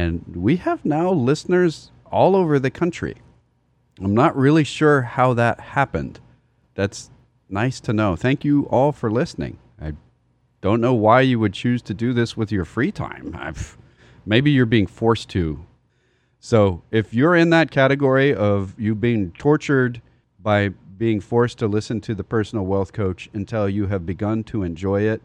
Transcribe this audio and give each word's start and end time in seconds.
And 0.00 0.34
we 0.34 0.56
have 0.56 0.82
now 0.82 1.12
listeners 1.12 1.90
all 2.10 2.34
over 2.34 2.58
the 2.58 2.70
country. 2.70 3.16
I'm 4.00 4.14
not 4.14 4.34
really 4.34 4.64
sure 4.64 5.02
how 5.02 5.34
that 5.34 5.60
happened. 5.60 6.20
That's 6.74 7.10
nice 7.50 7.80
to 7.80 7.92
know. 7.92 8.16
Thank 8.16 8.42
you 8.42 8.62
all 8.70 8.92
for 8.92 9.10
listening. 9.10 9.58
I 9.78 9.92
don't 10.62 10.80
know 10.80 10.94
why 10.94 11.20
you 11.20 11.38
would 11.38 11.52
choose 11.52 11.82
to 11.82 11.92
do 11.92 12.14
this 12.14 12.34
with 12.34 12.50
your 12.50 12.64
free 12.64 12.90
time. 12.90 13.36
I've, 13.38 13.76
maybe 14.24 14.50
you're 14.50 14.64
being 14.64 14.86
forced 14.86 15.28
to. 15.30 15.66
So 16.38 16.82
if 16.90 17.12
you're 17.12 17.36
in 17.36 17.50
that 17.50 17.70
category 17.70 18.34
of 18.34 18.74
you 18.80 18.94
being 18.94 19.32
tortured 19.32 20.00
by 20.42 20.70
being 20.96 21.20
forced 21.20 21.58
to 21.58 21.66
listen 21.66 22.00
to 22.02 22.14
the 22.14 22.24
personal 22.24 22.64
wealth 22.64 22.94
coach 22.94 23.28
until 23.34 23.68
you 23.68 23.88
have 23.88 24.06
begun 24.06 24.44
to 24.44 24.62
enjoy 24.62 25.02
it, 25.02 25.20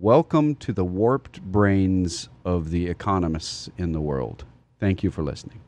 welcome 0.00 0.54
to 0.54 0.72
the 0.72 0.84
warped 0.84 1.42
brains 1.42 2.28
of 2.44 2.70
the 2.70 2.86
economists 2.86 3.68
in 3.76 3.90
the 3.90 4.00
world. 4.00 4.44
Thank 4.78 5.02
you 5.02 5.10
for 5.10 5.24
listening. 5.24 5.60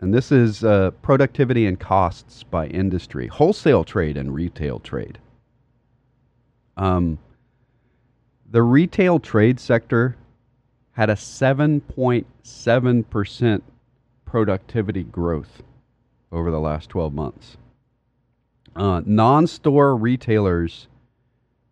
And 0.00 0.14
this 0.14 0.30
is 0.30 0.62
uh, 0.62 0.92
productivity 1.02 1.66
and 1.66 1.80
costs 1.80 2.44
by 2.44 2.68
industry, 2.68 3.26
wholesale 3.26 3.82
trade 3.82 4.16
and 4.16 4.32
retail 4.32 4.78
trade. 4.78 5.18
Um, 6.76 7.18
the 8.48 8.62
retail 8.62 9.18
trade 9.18 9.58
sector 9.58 10.16
had 10.94 11.10
a 11.10 11.14
7.7% 11.14 13.62
productivity 14.24 15.02
growth 15.04 15.62
over 16.32 16.50
the 16.50 16.60
last 16.60 16.88
12 16.88 17.14
months. 17.14 17.56
Uh, 18.74 19.02
non 19.06 19.46
store 19.46 19.96
retailers, 19.96 20.88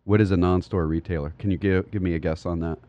what 0.05 0.21
is 0.21 0.31
a 0.31 0.37
non 0.37 0.61
store 0.61 0.87
retailer? 0.87 1.33
Can 1.39 1.51
you 1.51 1.57
give, 1.57 1.91
give 1.91 2.01
me 2.01 2.13
a 2.13 2.19
guess 2.19 2.45
on 2.45 2.61
that? 2.61 2.79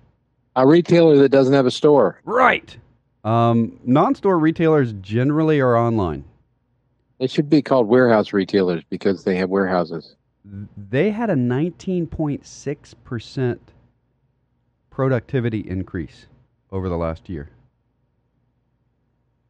A 0.57 0.65
retailer 0.67 1.17
that 1.17 1.31
doesn't 1.31 1.55
have 1.55 1.67
a 1.67 1.71
store. 1.71 2.21
Right. 2.25 2.77
Um, 3.25 3.79
non-store 3.85 4.39
retailers 4.39 4.93
generally 5.01 5.61
are 5.61 5.77
online. 5.77 6.25
They 7.19 7.27
should 7.27 7.49
be 7.49 7.63
called 7.63 7.89
warehouse 7.89 8.35
retailers 8.35 8.85
because 8.91 9.25
they 9.25 9.37
have 9.37 9.49
warehouses. 9.49 10.17
They 10.77 11.11
had 11.11 11.31
a 11.31 11.35
19.6% 11.35 13.59
productivity 14.91 15.61
increase 15.61 16.27
over 16.75 16.89
the 16.89 16.97
last 16.97 17.31
year. 17.31 17.49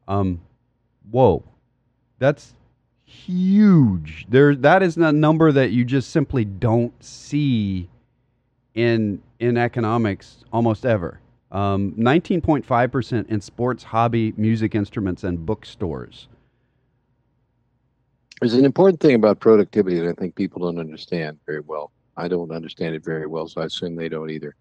Um, 0.07 0.39
whoa, 1.09 1.43
that's 2.19 2.53
huge. 3.03 4.27
There, 4.29 4.55
that 4.55 4.83
is 4.83 4.95
a 4.95 5.11
number 5.11 5.51
that 5.51 5.71
you 5.71 5.83
just 5.83 6.11
simply 6.11 6.45
don't 6.45 6.93
see 7.03 7.89
in 8.75 9.21
in 9.39 9.57
economics 9.57 10.45
almost 10.53 10.85
ever. 10.85 11.19
Um, 11.51 11.93
19.5% 11.93 13.29
in 13.29 13.41
sports, 13.41 13.83
hobby, 13.83 14.33
music 14.37 14.75
instruments, 14.75 15.23
and 15.23 15.45
bookstores. 15.45 16.27
There's 18.41 18.53
an 18.53 18.65
important 18.65 18.99
thing 18.99 19.15
about 19.15 19.39
productivity 19.39 19.99
that 19.99 20.09
I 20.09 20.13
think 20.13 20.35
people 20.35 20.61
don't 20.61 20.79
understand 20.79 21.39
very 21.45 21.61
well. 21.61 21.91
I 22.17 22.27
don't 22.27 22.51
understand 22.51 22.95
it 22.95 23.03
very 23.03 23.25
well, 23.25 23.47
so 23.47 23.61
I 23.61 23.65
assume 23.65 23.95
they 23.95 24.09
don't 24.09 24.29
either. 24.29 24.55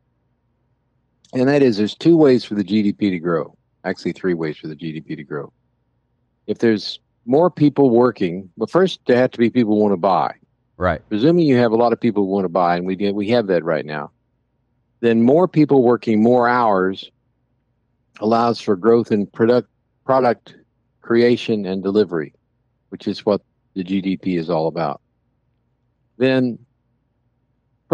And 1.35 1.49
that 1.49 1.63
is 1.63 1.77
there's 1.77 1.95
two 1.95 2.17
ways 2.17 2.45
for 2.45 2.55
the 2.55 2.65
GDP 2.65 3.11
to 3.11 3.19
grow. 3.19 3.57
Actually, 3.85 4.13
three 4.13 4.35
ways 4.35 4.57
for 4.57 4.69
the 4.69 4.77
GDP 4.77 5.17
to 5.17 5.25
grow. 5.25 5.53
If 6.47 6.59
there's 6.59 7.01
more 7.27 7.51
people 7.51 7.91
working, 7.91 8.51
but 8.57 8.71
first 8.71 9.01
there 9.07 9.17
have 9.17 9.31
to 9.33 9.39
be 9.39 9.51
people 9.51 9.75
who 9.75 9.81
want 9.81 9.93
to 9.93 9.99
buy. 9.99 10.35
Right. 10.77 11.01
Presuming 11.09 11.47
you 11.47 11.57
have 11.57 11.73
a 11.73 11.77
lot 11.77 11.93
of 11.93 12.01
people 12.01 12.25
who 12.25 12.31
want 12.31 12.45
to 12.45 12.49
buy, 12.49 12.77
and 12.77 12.87
we 12.87 12.97
we 13.13 13.29
have 13.31 13.47
that 13.49 13.65
right 13.65 13.85
now 13.85 14.11
then 15.05 15.23
more 15.23 15.47
people 15.47 15.83
working 15.83 16.23
more 16.23 16.48
hours 16.48 17.11
allows 18.20 18.58
for 18.58 18.75
growth 18.75 19.13
in 19.13 19.27
product 19.27 19.69
product 20.07 20.55
creation 21.03 21.67
and 21.67 21.83
delivery, 21.83 22.33
which 22.89 23.07
is 23.07 23.27
what 23.27 23.42
the 23.75 23.85
GDP 23.85 24.39
is 24.39 24.48
all 24.48 24.67
about. 24.67 25.03
Then 26.17 26.58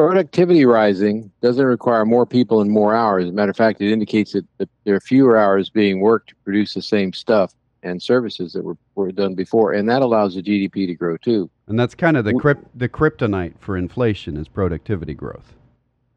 productivity 0.00 0.64
rising 0.64 1.30
doesn't 1.40 1.64
require 1.64 2.04
more 2.04 2.26
people 2.26 2.60
and 2.60 2.70
more 2.70 2.94
hours. 2.94 3.24
As 3.24 3.30
a 3.30 3.32
matter 3.32 3.50
of 3.50 3.56
fact, 3.56 3.80
it 3.80 3.92
indicates 3.92 4.32
that, 4.32 4.46
that 4.58 4.68
there 4.84 4.94
are 4.94 5.00
fewer 5.00 5.38
hours 5.38 5.70
being 5.70 6.00
worked 6.00 6.30
to 6.30 6.34
produce 6.36 6.74
the 6.74 6.82
same 6.82 7.12
stuff 7.12 7.54
and 7.82 8.02
services 8.02 8.52
that 8.52 8.62
were, 8.62 8.76
were 8.94 9.10
done 9.10 9.34
before, 9.34 9.72
and 9.72 9.88
that 9.88 10.02
allows 10.02 10.34
the 10.34 10.42
GDP 10.42 10.86
to 10.86 10.94
grow 10.94 11.16
too. 11.16 11.50
And 11.66 11.78
that's 11.78 11.94
kind 11.94 12.16
of 12.16 12.24
the 12.24 12.34
crypt, 12.34 12.66
the 12.78 12.88
kryptonite 12.88 13.54
for 13.58 13.76
inflation 13.76 14.36
is 14.36 14.48
productivity 14.48 15.14
growth 15.14 15.54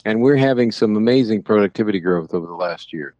and 0.05 0.21
we're 0.21 0.35
having 0.35 0.71
some 0.71 0.95
amazing 0.95 1.43
productivity 1.43 1.99
growth 1.99 2.33
over 2.33 2.47
the 2.47 2.53
last 2.53 2.93
year. 2.93 3.15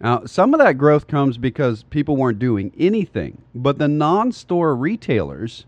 Now, 0.00 0.24
some 0.24 0.54
of 0.54 0.60
that 0.60 0.78
growth 0.78 1.06
comes 1.06 1.36
because 1.36 1.82
people 1.84 2.16
weren't 2.16 2.38
doing 2.38 2.72
anything, 2.78 3.42
but 3.54 3.78
the 3.78 3.88
non 3.88 4.32
store 4.32 4.74
retailers, 4.74 5.66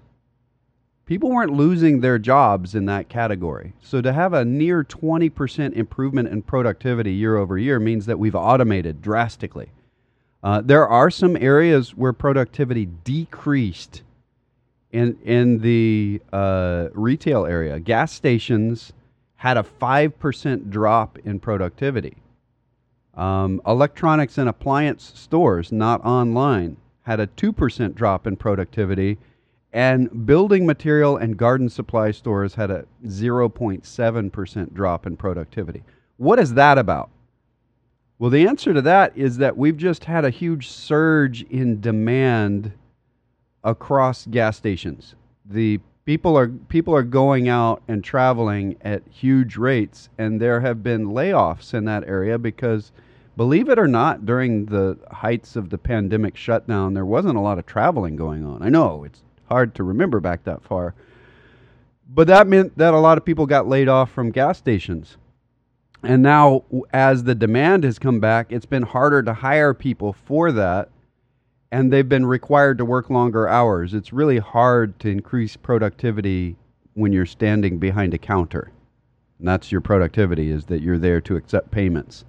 people 1.13 1.31
weren't 1.31 1.53
losing 1.53 2.01
their 2.01 2.19
jobs 2.19 2.75
in 2.75 2.87
that 2.87 3.07
category. 3.11 3.75
So 3.83 4.01
to 4.01 4.15
have 4.15 4.33
a 4.33 4.47
near 4.47 4.83
20% 4.83 5.75
improvement 5.75 6.31
in 6.31 6.41
productivity 6.41 7.13
year 7.13 7.37
over 7.37 7.59
year 7.59 7.79
means 7.79 8.07
that 8.07 8.19
we've 8.19 8.35
automated 8.35 9.03
drastically. 9.03 9.69
Uh, 10.43 10.63
there 10.63 10.89
are 10.89 11.11
some 11.11 11.37
areas 11.37 11.95
where 11.95 12.15
productivity 12.15 12.87
decreased 12.87 14.01
in, 14.91 15.19
in 15.23 15.59
the 15.59 16.23
uh, 16.33 16.89
retail 16.95 17.45
area. 17.45 17.79
Gas 17.79 18.11
stations 18.11 18.95
had 19.35 19.59
a 19.59 19.63
5% 19.63 20.71
drop 20.71 21.19
in 21.27 21.39
productivity. 21.39 22.17
Um, 23.15 23.61
electronics 23.67 24.39
and 24.39 24.49
appliance 24.49 25.13
stores, 25.15 25.73
not 25.73 26.03
online, 26.07 26.79
had 27.03 27.21
a 27.21 27.27
2% 27.27 27.95
drop 27.95 28.27
in 28.27 28.35
productivity. 28.37 29.19
And 29.73 30.27
building 30.27 30.67
material 30.67 31.17
and 31.17 31.37
garden 31.37 31.69
supply 31.69 32.11
stores 32.11 32.55
had 32.55 32.71
a 32.71 32.85
0.7% 33.07 34.75
drop 34.75 35.07
in 35.07 35.17
productivity. 35.17 35.83
What 36.19 36.39
is 36.39 36.55
that 36.55 36.77
about? 36.77 37.11
Well, 38.19 38.31
the 38.31 38.47
answer 38.47 38.75
to 38.75 38.83
that 38.83 39.17
is 39.17 39.39
that 39.39 39.57
we've 39.57 39.77
just 39.77 40.05
had 40.05 40.25
a 40.25 40.31
huge 40.31 40.69
surge 40.69 41.43
in 41.45 41.81
demand 41.81 42.73
across 43.65 44.27
gas 44.27 44.57
stations. 44.57 45.15
The 45.45 45.81
people 46.05 46.37
are 46.37 46.49
people 46.49 46.95
are 46.95 47.03
going 47.03 47.49
out 47.49 47.83
and 47.89 48.03
traveling 48.03 48.77
at 48.83 49.03
huge 49.09 49.57
rates 49.57 50.09
and 50.19 50.41
there 50.41 50.61
have 50.61 50.83
been 50.83 51.07
layoffs 51.07 51.75
in 51.75 51.85
that 51.85 52.07
area 52.09 52.39
because 52.39 52.93
believe 53.37 53.69
it 53.69 53.79
or 53.79 53.87
not 53.87 54.27
during 54.27 54.67
the 54.67 54.99
heights 55.11 55.55
of 55.55 55.71
the 55.71 55.79
pandemic 55.79 56.37
shutdown 56.37 56.95
there 56.95 57.07
wasn't 57.07 57.37
a 57.37 57.41
lot 57.41 57.59
of 57.59 57.67
traveling 57.67 58.17
going 58.17 58.45
on 58.45 58.61
i 58.63 58.69
know 58.69 59.05
it's 59.05 59.23
hard 59.53 59.75
to 59.75 59.83
remember 59.83 60.21
back 60.21 60.45
that 60.45 60.63
far 60.63 60.95
but 62.09 62.27
that 62.27 62.47
meant 62.47 62.77
that 62.77 62.95
a 62.95 62.99
lot 62.99 63.17
of 63.17 63.25
people 63.25 63.47
got 63.47 63.69
laid 63.69 63.89
off 63.89 64.11
from 64.11 64.31
gas 64.31 64.59
stations 64.59 65.17
and 66.03 66.23
now 66.23 66.65
as 66.93 67.25
the 67.25 67.35
demand 67.35 67.85
has 67.85 67.99
come 67.99 68.21
back 68.21 68.51
it's 68.51 68.67
been 68.67 68.83
harder 68.83 69.23
to 69.23 69.33
hire 69.33 69.75
people 69.75 70.13
for 70.13 70.51
that 70.53 70.89
and 71.73 71.91
they've 71.91 72.09
been 72.09 72.27
required 72.27 72.77
to 72.79 72.85
work 72.85 73.09
longer 73.09 73.49
hours. 73.49 73.95
It's 73.95 74.13
really 74.13 74.39
hard 74.39 74.99
to 75.01 75.09
increase 75.09 75.57
productivity 75.57 76.55
when 76.93 77.15
you're 77.15 77.25
standing 77.25 77.79
behind 77.79 78.13
a 78.13 78.19
counter. 78.19 78.71
And 79.39 79.49
that's 79.49 79.73
your 79.73 79.81
productivity 79.81 80.51
is 80.51 80.67
that 80.67 80.83
you're 80.83 80.99
there 80.99 81.23
to 81.23 81.35
accept 81.35 81.71
payments. 81.71 82.27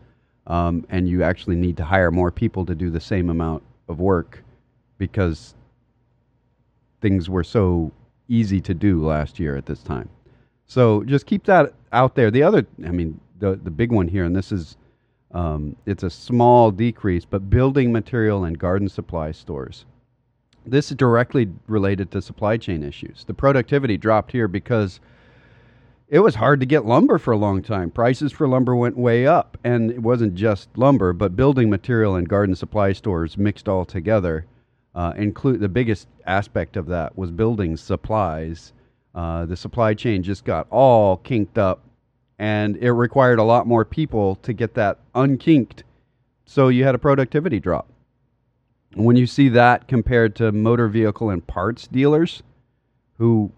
Um, 0.48 0.86
and 0.90 1.10
you 1.10 1.24
actually 1.24 1.58
need 1.58 1.76
to 1.78 1.84
hire 1.84 2.10
more 2.10 2.32
people 2.32 2.66
to 2.66 2.74
do 2.74 2.90
the 2.90 3.02
same 3.02 3.30
amount 3.30 3.64
of 3.90 4.00
work 4.00 4.42
because 4.98 5.56
things 7.04 7.30
were 7.30 7.44
so 7.44 7.92
easy 8.30 8.60
to 8.62 8.74
do 8.74 9.06
last 9.06 9.40
year 9.40 9.56
at 9.56 9.68
this 9.68 9.84
time. 9.84 10.10
So 10.66 11.04
just 11.04 11.28
keep 11.28 11.44
that 11.44 11.74
out 11.92 12.16
there. 12.16 12.32
The 12.32 12.42
other, 12.42 12.66
I 12.84 12.90
mean, 12.90 13.20
the 13.38 13.60
the 13.62 13.70
big 13.70 13.92
one 13.92 14.08
here, 14.08 14.24
and 14.24 14.36
this 14.36 14.52
is 14.52 14.78
um, 15.32 15.76
it's 15.86 16.04
a 16.04 16.10
small 16.10 16.72
decrease, 16.72 17.26
but 17.26 17.50
building 17.50 17.92
material 17.92 18.46
and 18.46 18.58
garden 18.58 18.90
supply 18.90 19.32
stores. 19.32 19.86
This 20.66 20.90
is 20.90 20.98
directly 20.98 21.50
related 21.68 22.10
to 22.12 22.22
supply 22.22 22.56
chain 22.58 22.84
issues. 22.84 23.26
The 23.26 23.34
productivity 23.34 23.98
dropped 23.98 24.32
here 24.32 24.48
because 24.48 25.02
it 26.08 26.20
was 26.20 26.36
hard 26.36 26.62
to 26.62 26.66
get 26.66 26.86
lumber 26.86 27.18
for 27.18 27.34
a 27.34 27.38
long 27.38 27.62
time. 27.62 27.92
Prices 27.92 28.32
for 28.32 28.48
lumber 28.48 28.76
went 28.76 28.96
way 28.96 29.28
up, 29.28 29.58
and 29.64 29.92
it 29.92 30.02
wasn't 30.02 30.36
just 30.36 30.70
lumber, 30.78 31.12
but 31.12 31.36
building 31.36 31.70
material 31.70 32.16
and 32.16 32.30
garden 32.30 32.56
supply 32.56 32.94
stores 32.94 33.38
mixed 33.38 33.68
all 33.68 33.84
together. 33.84 34.46
Uh, 34.96 35.12
include 35.18 35.60
the 35.60 35.68
biggest 35.68 36.08
aspect 36.26 36.78
of 36.78 36.88
that 36.88 37.18
was 37.18 37.32
building 37.32 37.78
supplies. 37.78 38.74
Uh, 39.16 39.46
the 39.46 39.56
supply 39.56 39.94
chain 39.94 40.24
just 40.24 40.44
got 40.46 40.68
all 40.70 41.18
kinked 41.18 41.58
up 41.58 41.82
and 42.40 42.78
it 42.78 42.92
required 42.92 43.40
a 43.40 43.44
lot 43.44 43.68
more 43.68 43.86
people 43.86 44.36
to 44.38 44.54
get 44.54 44.74
that 44.74 45.00
unkinked. 45.14 45.84
So 46.46 46.68
you 46.68 46.84
had 46.84 46.96
a 46.96 47.00
productivity 47.00 47.60
drop. 47.60 47.88
When 48.96 49.16
you 49.16 49.28
see 49.28 49.50
that 49.50 49.88
compared 49.88 50.36
to 50.38 50.52
motor 50.52 50.88
vehicle 50.88 51.30
and 51.30 51.46
parts 51.46 51.88
dealers 51.88 52.44
who 53.18 53.52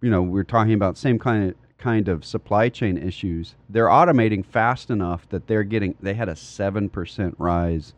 you 0.00 0.10
know, 0.10 0.22
we're 0.22 0.44
talking 0.44 0.74
about 0.74 0.96
same 0.96 1.18
kind 1.18 1.50
of 1.50 1.56
kind 1.78 2.08
of 2.08 2.24
supply 2.24 2.68
chain 2.68 2.96
issues. 2.96 3.54
They're 3.68 3.88
automating 3.88 4.44
fast 4.44 4.90
enough 4.90 5.28
that 5.30 5.46
they're 5.46 5.64
getting 5.64 5.94
they 6.00 6.14
had 6.14 6.28
a 6.28 6.34
7% 6.34 7.34
rise 7.38 7.92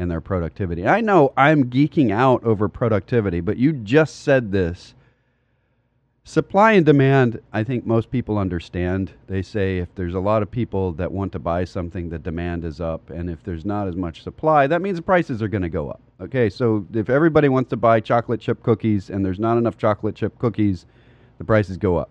in 0.00 0.08
their 0.08 0.20
productivity. 0.20 0.86
I 0.86 1.02
know 1.02 1.32
I'm 1.36 1.64
geeking 1.64 2.10
out 2.10 2.42
over 2.42 2.68
productivity, 2.68 3.40
but 3.40 3.58
you 3.58 3.72
just 3.72 4.22
said 4.22 4.50
this. 4.50 4.94
Supply 6.24 6.72
and 6.72 6.86
demand, 6.86 7.40
I 7.52 7.64
think 7.64 7.84
most 7.84 8.10
people 8.10 8.38
understand. 8.38 9.12
They 9.26 9.42
say 9.42 9.78
if 9.78 9.94
there's 9.94 10.14
a 10.14 10.20
lot 10.20 10.42
of 10.42 10.50
people 10.50 10.92
that 10.92 11.12
want 11.12 11.32
to 11.32 11.38
buy 11.38 11.64
something, 11.64 12.08
the 12.08 12.18
demand 12.18 12.64
is 12.64 12.80
up. 12.80 13.10
And 13.10 13.28
if 13.28 13.42
there's 13.42 13.64
not 13.64 13.88
as 13.88 13.96
much 13.96 14.22
supply, 14.22 14.66
that 14.66 14.80
means 14.80 14.96
the 14.96 15.02
prices 15.02 15.42
are 15.42 15.48
going 15.48 15.62
to 15.62 15.68
go 15.68 15.90
up. 15.90 16.00
Okay, 16.20 16.48
so 16.48 16.86
if 16.94 17.10
everybody 17.10 17.48
wants 17.48 17.70
to 17.70 17.76
buy 17.76 18.00
chocolate 18.00 18.40
chip 18.40 18.62
cookies 18.62 19.10
and 19.10 19.24
there's 19.24 19.40
not 19.40 19.58
enough 19.58 19.76
chocolate 19.76 20.14
chip 20.14 20.38
cookies, 20.38 20.86
the 21.38 21.44
prices 21.44 21.76
go 21.76 21.96
up. 21.96 22.10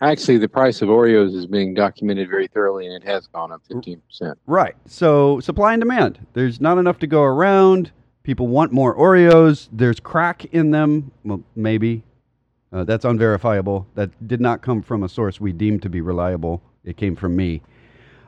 Actually, 0.00 0.38
the 0.38 0.48
price 0.48 0.82
of 0.82 0.88
Oreos 0.88 1.34
is 1.34 1.46
being 1.46 1.72
documented 1.72 2.28
very 2.28 2.46
thoroughly, 2.48 2.86
and 2.86 2.94
it 2.94 3.06
has 3.06 3.26
gone 3.28 3.52
up 3.52 3.62
15%. 3.70 4.34
Right. 4.46 4.74
So, 4.86 5.40
supply 5.40 5.72
and 5.72 5.80
demand. 5.80 6.26
There's 6.34 6.60
not 6.60 6.78
enough 6.78 6.98
to 7.00 7.06
go 7.06 7.22
around. 7.22 7.90
People 8.22 8.48
want 8.48 8.72
more 8.72 8.94
Oreos. 8.96 9.68
There's 9.72 10.00
crack 10.00 10.46
in 10.46 10.72
them. 10.72 11.12
Well, 11.24 11.42
maybe. 11.54 12.02
Uh, 12.72 12.82
that's 12.82 13.04
unverifiable. 13.04 13.86
That 13.94 14.26
did 14.26 14.40
not 14.40 14.62
come 14.62 14.82
from 14.82 15.04
a 15.04 15.08
source 15.08 15.40
we 15.40 15.52
deemed 15.52 15.82
to 15.82 15.88
be 15.88 16.00
reliable. 16.00 16.60
It 16.84 16.96
came 16.96 17.14
from 17.14 17.36
me. 17.36 17.62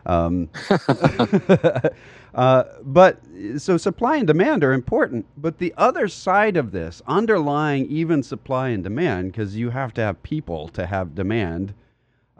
Um, 0.07 0.49
uh, 2.35 2.65
but 2.83 3.21
so 3.59 3.77
supply 3.77 4.17
and 4.17 4.27
demand 4.27 4.65
are 4.65 4.73
important. 4.73 5.27
But 5.37 5.59
the 5.59 5.75
other 5.77 6.09
side 6.09 6.57
of 6.57 6.73
this, 6.73 7.03
underlying 7.07 7.87
even 7.87 8.23
supply 8.23 8.71
and 8.71 8.83
demand, 8.83 9.33
because 9.33 9.57
you 9.57 9.71
have 9.71 9.93
to 9.95 10.01
have 10.01 10.23
people 10.23 10.69
to 10.69 10.87
have 10.87 11.15
demand, 11.15 11.75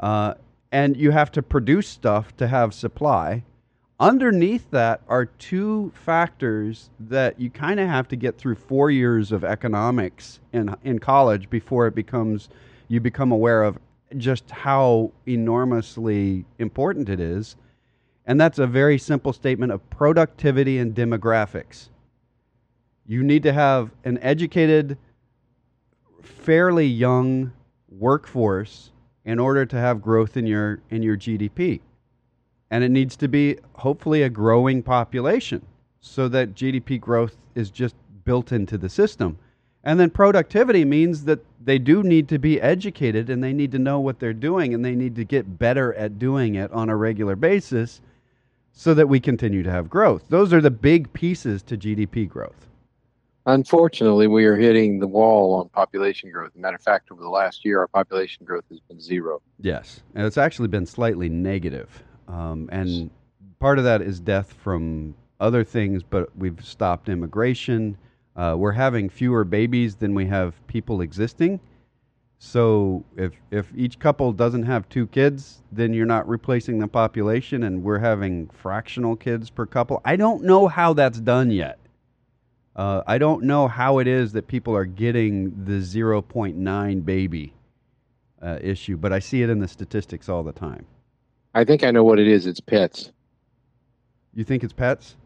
uh, 0.01 0.35
and 0.73 0.97
you 0.97 1.11
have 1.11 1.31
to 1.33 1.43
produce 1.43 1.89
stuff 1.89 2.37
to 2.37 2.47
have 2.47 2.73
supply. 2.73 3.45
Underneath 3.99 4.71
that 4.73 5.01
are 5.09 5.25
two 5.25 5.91
factors 5.95 6.91
that 7.01 7.41
you 7.41 7.49
kind 7.49 7.81
of 7.81 7.89
have 7.89 8.07
to 8.09 8.17
get 8.17 8.37
through 8.37 8.57
four 8.57 8.91
years 8.91 9.33
of 9.33 9.43
economics 9.43 10.39
in 10.53 10.77
in 10.85 10.99
college 10.99 11.49
before 11.49 11.87
it 11.87 11.95
becomes 11.95 12.51
you 12.89 13.01
become 13.01 13.33
aware 13.33 13.63
of 13.63 13.79
just 14.17 14.51
how 14.51 15.13
enormously 15.27 16.45
important 16.59 17.09
it 17.09 17.21
is. 17.21 17.57
And 18.27 18.41
that's 18.41 18.59
a 18.59 18.67
very 18.67 18.99
simple 18.99 19.33
statement 19.33 19.73
of 19.73 19.89
productivity 19.91 20.79
and 20.79 20.95
demographics. 20.95 21.89
You 23.07 23.23
need 23.23 23.45
to 23.45 23.53
have 23.53 23.91
an 24.05 24.19
educated, 24.19 24.99
fairly 26.23 26.87
young 26.87 27.53
workforce 27.89 28.91
in 29.25 29.39
order 29.39 29.65
to 29.67 29.77
have 29.77 30.03
growth 30.03 30.37
in 30.37 30.47
your 30.47 30.81
in 30.91 31.03
your 31.03 31.17
GDP. 31.17 31.81
And 32.71 32.83
it 32.83 32.91
needs 32.91 33.17
to 33.17 33.29
be 33.29 33.59
hopefully 33.75 34.23
a 34.23 34.29
growing 34.29 34.83
population 34.83 35.65
so 36.01 36.29
that 36.29 36.55
GDP 36.55 37.01
growth 37.01 37.37
is 37.55 37.71
just 37.71 37.95
built 38.25 38.51
into 38.51 38.77
the 38.77 38.89
system. 38.89 39.39
And 39.87 40.01
then 40.01 40.11
productivity 40.11 40.85
means 40.85 41.25
that 41.27 41.39
they 41.65 41.79
do 41.79 42.03
need 42.03 42.29
to 42.31 42.41
be 42.41 42.61
educated 42.61 43.31
and 43.31 43.43
they 43.43 43.53
need 43.53 43.71
to 43.71 43.79
know 43.79 44.01
what 44.01 44.19
they're 44.19 44.33
doing 44.33 44.75
and 44.75 44.85
they 44.85 44.97
need 44.97 45.15
to 45.15 45.25
get 45.25 45.61
better 45.61 45.95
at 45.95 46.19
doing 46.19 46.57
it 46.57 46.73
on 46.73 46.89
a 46.89 46.97
regular 46.97 47.37
basis 47.37 48.01
so 48.73 48.95
that 48.95 49.09
we 49.09 49.21
continue 49.21 49.63
to 49.63 49.71
have 49.71 49.89
growth. 49.89 50.25
Those 50.29 50.53
are 50.53 50.61
the 50.61 50.73
big 50.73 51.13
pieces 51.13 51.63
to 51.63 51.77
GDP 51.77 52.29
growth. 52.29 52.67
Unfortunately, 53.47 54.27
we 54.27 54.45
are 54.45 54.57
hitting 54.57 54.99
the 54.99 55.07
wall 55.07 55.55
on 55.55 55.69
population 55.69 56.33
growth. 56.33 56.51
Matter 56.57 56.75
of 56.75 56.83
fact, 56.83 57.13
over 57.13 57.23
the 57.23 57.29
last 57.29 57.65
year, 57.65 57.79
our 57.79 57.87
population 57.87 58.45
growth 58.45 58.65
has 58.71 58.81
been 58.81 59.01
zero. 59.01 59.41
Yes, 59.61 60.01
and 60.17 60.27
it's 60.27 60.37
actually 60.37 60.67
been 60.67 60.85
slightly 60.85 61.29
negative. 61.29 62.03
Um, 62.27 62.69
and 62.73 63.09
part 63.61 63.79
of 63.79 63.85
that 63.85 64.03
is 64.03 64.19
death 64.19 64.53
from 64.53 65.15
other 65.39 65.63
things, 65.63 66.03
but 66.03 66.37
we've 66.37 66.59
stopped 66.65 67.09
immigration 67.09 67.97
uh, 68.37 68.55
we're 68.57 68.73
having 68.73 69.09
fewer 69.09 69.45
babies 69.45 69.97
than 69.97 70.15
we 70.15 70.27
have 70.27 70.55
people 70.67 71.01
existing. 71.01 71.59
So 72.39 73.03
if 73.17 73.33
if 73.51 73.73
each 73.75 73.99
couple 73.99 74.31
doesn't 74.33 74.65
have 74.65 74.89
two 74.91 75.07
kids, 75.07 75.63
then 75.73 75.95
you're 75.95 76.05
not 76.05 76.29
replacing 76.29 76.79
the 76.79 76.89
population, 76.89 77.63
and 77.63 77.83
we're 77.83 77.99
having 77.99 78.49
fractional 78.49 79.17
kids 79.17 79.49
per 79.49 79.65
couple. 79.65 80.03
I 80.05 80.17
don't 80.17 80.45
know 80.45 80.69
how 80.69 80.93
that's 80.93 81.19
done 81.19 81.51
yet. 81.51 81.79
Uh, 82.75 83.03
I 83.07 83.17
don't 83.17 83.45
know 83.45 83.69
how 83.69 83.99
it 84.01 84.07
is 84.07 84.33
that 84.33 84.47
people 84.47 84.77
are 84.77 84.85
getting 84.85 85.65
the 85.65 85.81
0.9 85.81 87.05
baby 87.07 87.55
uh, 88.43 88.59
issue, 88.61 88.99
but 88.99 89.15
I 89.15 89.19
see 89.19 89.43
it 89.43 89.49
in 89.49 89.61
the 89.61 89.69
statistics 89.69 90.29
all 90.29 90.43
the 90.43 90.53
time. 90.53 90.85
I 91.55 91.65
think 91.65 91.83
I 91.85 91.91
know 91.91 92.05
what 92.05 92.19
it 92.19 92.29
is. 92.29 92.47
It's 92.47 92.61
pets. 92.61 93.13
You 94.35 94.45
think 94.45 94.63
it's 94.63 94.75
pets? 94.75 95.17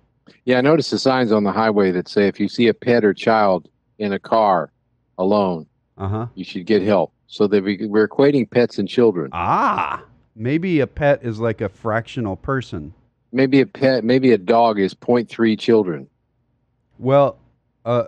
Yeah, 0.44 0.58
I 0.58 0.60
noticed 0.60 0.90
the 0.90 0.98
signs 0.98 1.32
on 1.32 1.44
the 1.44 1.52
highway 1.52 1.90
that 1.92 2.08
say 2.08 2.28
if 2.28 2.40
you 2.40 2.48
see 2.48 2.68
a 2.68 2.74
pet 2.74 3.04
or 3.04 3.14
child 3.14 3.68
in 3.98 4.12
a 4.12 4.18
car 4.18 4.72
alone, 5.18 5.66
uh-huh. 5.98 6.26
you 6.34 6.44
should 6.44 6.66
get 6.66 6.82
help. 6.82 7.12
So 7.26 7.46
that 7.46 7.62
we, 7.62 7.86
we're 7.86 8.08
equating 8.08 8.50
pets 8.50 8.78
and 8.78 8.88
children. 8.88 9.30
Ah, 9.32 10.02
maybe 10.34 10.80
a 10.80 10.86
pet 10.86 11.20
is 11.22 11.38
like 11.38 11.60
a 11.60 11.68
fractional 11.68 12.34
person. 12.34 12.92
Maybe 13.30 13.60
a 13.60 13.66
pet, 13.66 14.02
maybe 14.02 14.32
a 14.32 14.38
dog 14.38 14.80
is 14.80 14.94
0.3 14.94 15.56
children. 15.56 16.08
Well, 16.98 17.38
uh, 17.84 18.04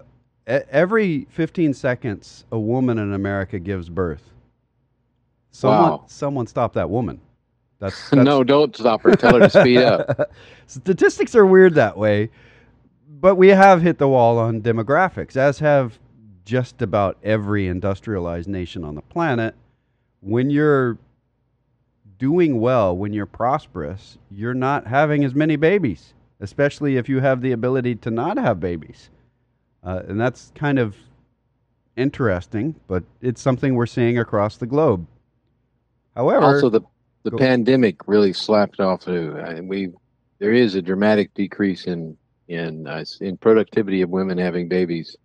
every 0.47 1.27
15 1.31 1.75
seconds, 1.75 2.45
a 2.51 2.59
woman 2.59 2.99
in 2.99 3.13
America 3.13 3.59
gives 3.61 3.89
birth. 3.89 4.23
Someone, 5.53 5.91
wow. 5.91 6.05
someone 6.09 6.47
stop 6.47 6.73
that 6.75 6.91
woman. 6.91 7.21
That's, 7.83 8.11
that's 8.11 8.25
no, 8.25 8.45
don't 8.45 8.75
stop 8.77 9.03
her. 9.03 9.17
Tell 9.17 9.35
her 9.35 9.41
to 9.41 9.51
speed 9.51 9.79
up. 9.79 10.31
Statistics 10.67 11.35
are 11.35 11.45
weird 11.45 11.75
that 11.75 11.99
way, 11.99 12.31
but 13.21 13.35
we 13.35 13.49
have 13.49 13.83
hit 13.83 13.99
the 13.99 14.09
wall 14.09 14.39
on 14.39 14.63
demographics, 14.63 15.37
as 15.37 15.59
have 15.59 15.99
just 16.45 16.81
about 16.81 17.19
every 17.25 17.67
industrialized 17.67 18.49
nation 18.49 18.85
on 18.85 18.95
the 18.95 19.03
planet. 19.03 19.57
When 20.21 20.49
you're 20.49 20.97
doing 22.19 22.61
well, 22.61 22.97
when 22.97 23.13
you're 23.13 23.27
prosperous, 23.27 24.17
you're 24.31 24.55
not 24.55 24.87
having 24.87 25.25
as 25.25 25.35
many 25.35 25.57
babies, 25.57 26.15
especially 26.39 26.97
if 26.97 27.09
you 27.09 27.19
have 27.19 27.41
the 27.41 27.51
ability 27.51 27.97
to 27.97 28.13
not 28.13 28.39
have 28.39 28.61
babies. 28.61 29.11
Uh, 29.83 30.03
and 30.07 30.21
that's 30.21 30.53
kind 30.55 30.79
of 30.79 30.95
interesting, 31.97 32.77
but 32.87 33.03
it's 33.21 33.43
something 33.43 33.75
we're 33.75 33.87
seeing 33.87 34.19
across 34.19 34.57
the 34.57 34.67
globe. 34.67 35.05
However, 36.15 36.47
also 36.47 36.69
the 36.69 36.83
the 37.23 37.31
Go. 37.31 37.39
pandemic 37.39 38.09
really 38.09 38.33
slapped 38.33 38.81
off 38.81 39.07
and 39.07 39.69
we 39.69 39.93
there 40.39 40.53
is 40.53 40.75
a 40.75 40.83
dramatic 40.83 41.33
decrease 41.35 41.87
in 41.87 42.17
in 42.49 42.87
uh, 42.87 43.05
in 43.21 43.37
productivity 43.37 44.03
of 44.03 44.11
women 44.11 44.39
having 44.39 44.69
babies. 44.69 45.17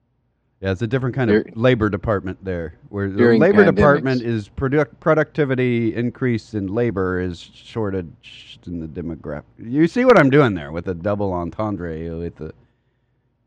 Yeah, 0.62 0.72
it's 0.72 0.82
a 0.82 0.88
different 0.88 1.16
kind 1.16 1.30
of 1.30 1.46
labor 1.56 1.89
department 1.89 2.44
there, 2.44 2.75
where 2.89 3.10
the 3.10 3.38
labor 3.38 3.63
pandemics. 3.63 3.75
department 3.75 4.22
is 4.24 4.48
product 4.48 5.00
productivity 5.00 5.96
increase 5.96 6.54
in 6.54 6.68
labor 6.68 7.20
is 7.20 7.39
shortage 7.39 8.60
in 8.66 8.80
the 8.80 8.88
demographic. 8.88 9.44
You 9.60 9.88
see 9.88 10.06
what 10.06 10.20
I'm 10.20 10.30
doing 10.30 10.54
there 10.54 10.72
with 10.72 10.86
the 10.86 10.96
double 10.96 11.34
entendre 11.34 12.18
with 12.18 12.36
the. 12.36 12.54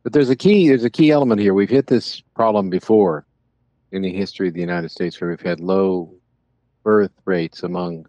But 0.03 0.13
there's 0.13 0.31
a 0.31 0.37
key. 0.37 0.69
There's 0.69 0.85
a 0.85 0.91
key 0.91 1.11
element 1.11 1.41
here. 1.41 1.53
We've 1.53 1.71
hit 1.71 1.87
this 1.87 2.21
problem 2.35 2.71
before 2.71 3.27
in 3.93 4.03
the 4.03 4.13
history 4.13 4.49
of 4.49 4.55
the 4.55 4.61
United 4.61 4.91
States, 4.91 5.21
where 5.21 5.31
we've 5.31 5.41
had 5.41 5.61
low 5.61 6.13
birth 6.83 7.13
rates 7.25 7.63
among 7.63 8.07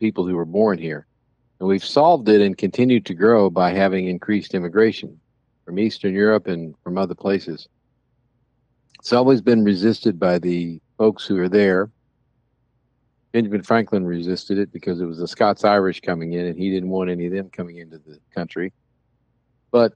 people 0.00 0.26
who 0.26 0.34
were 0.34 0.46
born 0.46 0.78
here. 0.78 1.06
And 1.60 1.68
we've 1.68 1.84
solved 1.84 2.28
it 2.28 2.40
and 2.40 2.56
continued 2.56 3.04
to 3.06 3.14
grow 3.14 3.50
by 3.50 3.70
having 3.70 4.08
increased 4.08 4.54
immigration 4.54 5.20
from 5.64 5.78
Eastern 5.78 6.14
Europe 6.14 6.46
and 6.48 6.74
from 6.82 6.98
other 6.98 7.14
places. 7.14 7.68
It's 8.98 9.12
always 9.12 9.40
been 9.40 9.62
resisted 9.62 10.18
by 10.18 10.38
the 10.38 10.80
folks 10.98 11.26
who 11.26 11.38
are 11.38 11.48
there. 11.48 11.90
Benjamin 13.32 13.62
Franklin 13.62 14.04
resisted 14.04 14.58
it 14.58 14.72
because 14.72 15.00
it 15.00 15.04
was 15.04 15.18
the 15.18 15.28
Scots 15.28 15.64
Irish 15.64 16.00
coming 16.00 16.32
in 16.32 16.46
and 16.46 16.58
he 16.58 16.70
didn't 16.70 16.88
want 16.88 17.10
any 17.10 17.26
of 17.26 17.32
them 17.32 17.50
coming 17.50 17.76
into 17.76 17.98
the 17.98 18.18
country. 18.34 18.72
But 19.70 19.92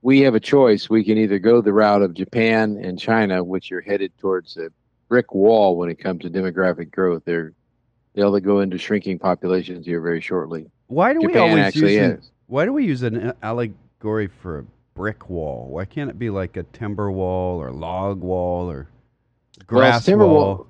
we 0.00 0.20
have 0.22 0.34
a 0.34 0.40
choice. 0.40 0.90
We 0.90 1.04
can 1.04 1.18
either 1.18 1.38
go 1.38 1.60
the 1.60 1.72
route 1.72 2.02
of 2.02 2.14
Japan 2.14 2.80
and 2.82 2.98
China, 2.98 3.44
which 3.44 3.70
are 3.70 3.80
headed 3.80 4.12
towards 4.18 4.56
a 4.56 4.70
brick 5.08 5.32
wall 5.32 5.76
when 5.76 5.88
it 5.88 6.00
comes 6.00 6.22
to 6.22 6.30
demographic 6.30 6.90
growth. 6.90 7.22
They're 7.24 7.52
they'll 8.14 8.38
go 8.40 8.60
into 8.60 8.78
shrinking 8.78 9.18
populations 9.18 9.86
here 9.86 10.00
very 10.00 10.20
shortly. 10.20 10.70
Why 10.88 11.12
do 11.12 11.20
Japan 11.20 11.34
we 11.34 11.60
always 11.60 11.76
use 11.76 11.96
an, 11.96 12.22
why 12.46 12.64
do 12.64 12.72
we 12.72 12.84
use 12.84 13.02
an 13.02 13.32
allegory 13.42 14.28
for 14.28 14.58
a 14.60 14.64
brick 14.94 15.30
wall? 15.30 15.68
Why 15.70 15.84
can't 15.84 16.10
it 16.10 16.18
be 16.18 16.30
like 16.30 16.56
a 16.56 16.64
timber 16.64 17.10
wall 17.10 17.58
or 17.58 17.70
log 17.70 18.20
wall 18.20 18.70
or 18.70 18.88
grass 19.66 19.94
well, 19.94 20.00
timber 20.00 20.26
wall? 20.26 20.34
wall? 20.34 20.66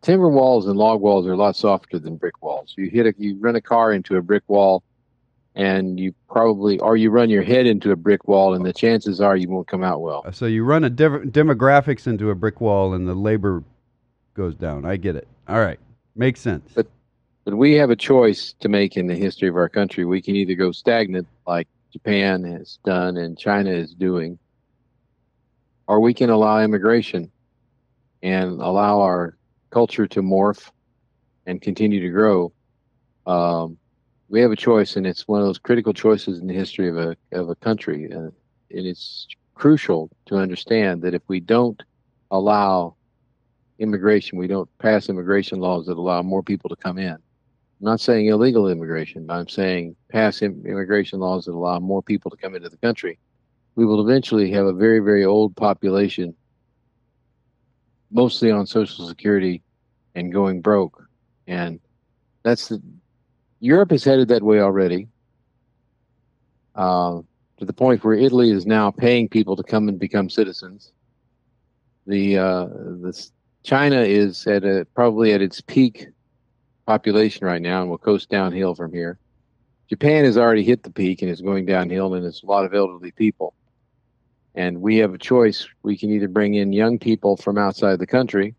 Timber 0.00 0.28
walls 0.28 0.66
and 0.66 0.76
log 0.76 1.00
walls 1.00 1.26
are 1.26 1.32
a 1.32 1.36
lot 1.36 1.54
softer 1.54 1.98
than 1.98 2.16
brick 2.16 2.42
walls. 2.42 2.74
You 2.76 2.90
hit 2.90 3.06
a, 3.06 3.14
you 3.18 3.38
run 3.38 3.54
a 3.54 3.60
car 3.60 3.92
into 3.92 4.16
a 4.16 4.22
brick 4.22 4.42
wall, 4.48 4.82
and 5.54 6.00
you 6.00 6.12
probably 6.28 6.80
or 6.80 6.96
you 6.96 7.10
run 7.10 7.30
your 7.30 7.42
head 7.44 7.66
into 7.66 7.92
a 7.92 7.96
brick 7.96 8.26
wall, 8.26 8.54
and 8.54 8.64
the 8.64 8.72
chances 8.72 9.20
are 9.20 9.36
you 9.36 9.48
won't 9.48 9.68
come 9.68 9.84
out 9.84 10.00
well. 10.00 10.24
Uh, 10.26 10.32
so 10.32 10.46
you 10.46 10.64
run 10.64 10.82
a 10.82 10.90
div- 10.90 11.26
demographics 11.26 12.08
into 12.08 12.30
a 12.30 12.34
brick 12.34 12.60
wall, 12.60 12.94
and 12.94 13.06
the 13.06 13.14
labor 13.14 13.62
goes 14.34 14.56
down. 14.56 14.84
I 14.84 14.96
get 14.96 15.14
it. 15.14 15.28
All 15.46 15.60
right, 15.60 15.78
makes 16.14 16.40
sense. 16.40 16.70
But 16.74 16.86
but 17.44 17.56
we 17.56 17.72
have 17.74 17.90
a 17.90 17.96
choice 17.96 18.54
to 18.60 18.68
make 18.68 18.96
in 18.96 19.06
the 19.06 19.16
history 19.16 19.48
of 19.48 19.56
our 19.56 19.68
country. 19.68 20.04
We 20.04 20.22
can 20.22 20.36
either 20.36 20.54
go 20.54 20.70
stagnant, 20.70 21.26
like 21.46 21.66
Japan 21.92 22.44
has 22.44 22.78
done 22.84 23.16
and 23.16 23.36
China 23.36 23.70
is 23.70 23.94
doing, 23.94 24.38
or 25.88 26.00
we 26.00 26.14
can 26.14 26.30
allow 26.30 26.60
immigration 26.60 27.30
and 28.22 28.60
allow 28.60 29.00
our 29.00 29.36
culture 29.70 30.06
to 30.06 30.22
morph 30.22 30.70
and 31.46 31.60
continue 31.60 32.00
to 32.00 32.10
grow. 32.10 32.52
Um, 33.26 33.76
we 34.28 34.40
have 34.40 34.52
a 34.52 34.56
choice, 34.56 34.96
and 34.96 35.06
it's 35.06 35.28
one 35.28 35.40
of 35.40 35.46
those 35.46 35.58
critical 35.58 35.92
choices 35.92 36.38
in 36.40 36.46
the 36.46 36.54
history 36.54 36.88
of 36.88 36.96
a 36.96 37.16
of 37.32 37.50
a 37.50 37.56
country. 37.56 38.10
Uh, 38.12 38.30
and 38.70 38.86
it's 38.86 39.26
crucial 39.54 40.10
to 40.26 40.36
understand 40.36 41.02
that 41.02 41.14
if 41.14 41.22
we 41.28 41.40
don't 41.40 41.82
allow 42.30 42.94
immigration, 43.82 44.38
we 44.38 44.46
don't 44.46 44.68
pass 44.78 45.08
immigration 45.08 45.58
laws 45.60 45.86
that 45.86 45.98
allow 45.98 46.22
more 46.22 46.42
people 46.42 46.70
to 46.70 46.76
come 46.76 46.98
in. 46.98 47.12
I'm 47.12 47.20
not 47.80 48.00
saying 48.00 48.26
illegal 48.26 48.68
immigration. 48.68 49.26
But 49.26 49.34
I'm 49.34 49.48
saying 49.48 49.96
pass 50.10 50.40
immigration 50.40 51.18
laws 51.18 51.44
that 51.46 51.52
allow 51.52 51.80
more 51.80 52.02
people 52.02 52.30
to 52.30 52.36
come 52.36 52.54
into 52.54 52.68
the 52.68 52.76
country. 52.76 53.18
We 53.74 53.84
will 53.84 54.00
eventually 54.08 54.50
have 54.52 54.66
a 54.66 54.72
very, 54.72 55.00
very 55.00 55.24
old 55.24 55.56
population, 55.56 56.34
mostly 58.10 58.50
on 58.50 58.66
Social 58.66 59.08
Security 59.08 59.62
and 60.14 60.32
going 60.32 60.60
broke. 60.60 61.02
And 61.46 61.80
that's 62.44 62.68
the 62.68 62.80
Europe 63.60 63.92
is 63.92 64.04
headed 64.04 64.28
that 64.28 64.42
way 64.42 64.60
already. 64.60 65.08
Uh, 66.74 67.20
to 67.58 67.64
the 67.66 67.72
point 67.72 68.02
where 68.02 68.14
Italy 68.14 68.50
is 68.50 68.66
now 68.66 68.90
paying 68.90 69.28
people 69.28 69.54
to 69.54 69.62
come 69.62 69.88
and 69.88 69.98
become 69.98 70.28
citizens. 70.28 70.92
The 72.06 72.38
uh, 72.38 72.64
the 72.66 73.30
China 73.62 74.00
is 74.00 74.46
at 74.46 74.64
a 74.64 74.86
probably 74.94 75.32
at 75.32 75.42
its 75.42 75.60
peak 75.60 76.08
population 76.86 77.46
right 77.46 77.62
now 77.62 77.80
and 77.80 77.90
will 77.90 77.98
coast 77.98 78.28
downhill 78.28 78.74
from 78.74 78.92
here. 78.92 79.18
Japan 79.88 80.24
has 80.24 80.38
already 80.38 80.64
hit 80.64 80.82
the 80.82 80.90
peak 80.90 81.22
and 81.22 81.30
is 81.30 81.40
going 81.40 81.66
downhill, 81.66 82.14
and 82.14 82.24
it's 82.24 82.42
a 82.42 82.46
lot 82.46 82.64
of 82.64 82.74
elderly 82.74 83.12
people. 83.12 83.54
And 84.54 84.80
we 84.80 84.96
have 84.98 85.14
a 85.14 85.18
choice. 85.18 85.66
We 85.82 85.96
can 85.96 86.10
either 86.10 86.28
bring 86.28 86.54
in 86.54 86.72
young 86.72 86.98
people 86.98 87.36
from 87.36 87.56
outside 87.56 87.98
the 87.98 88.06
country, 88.06 88.54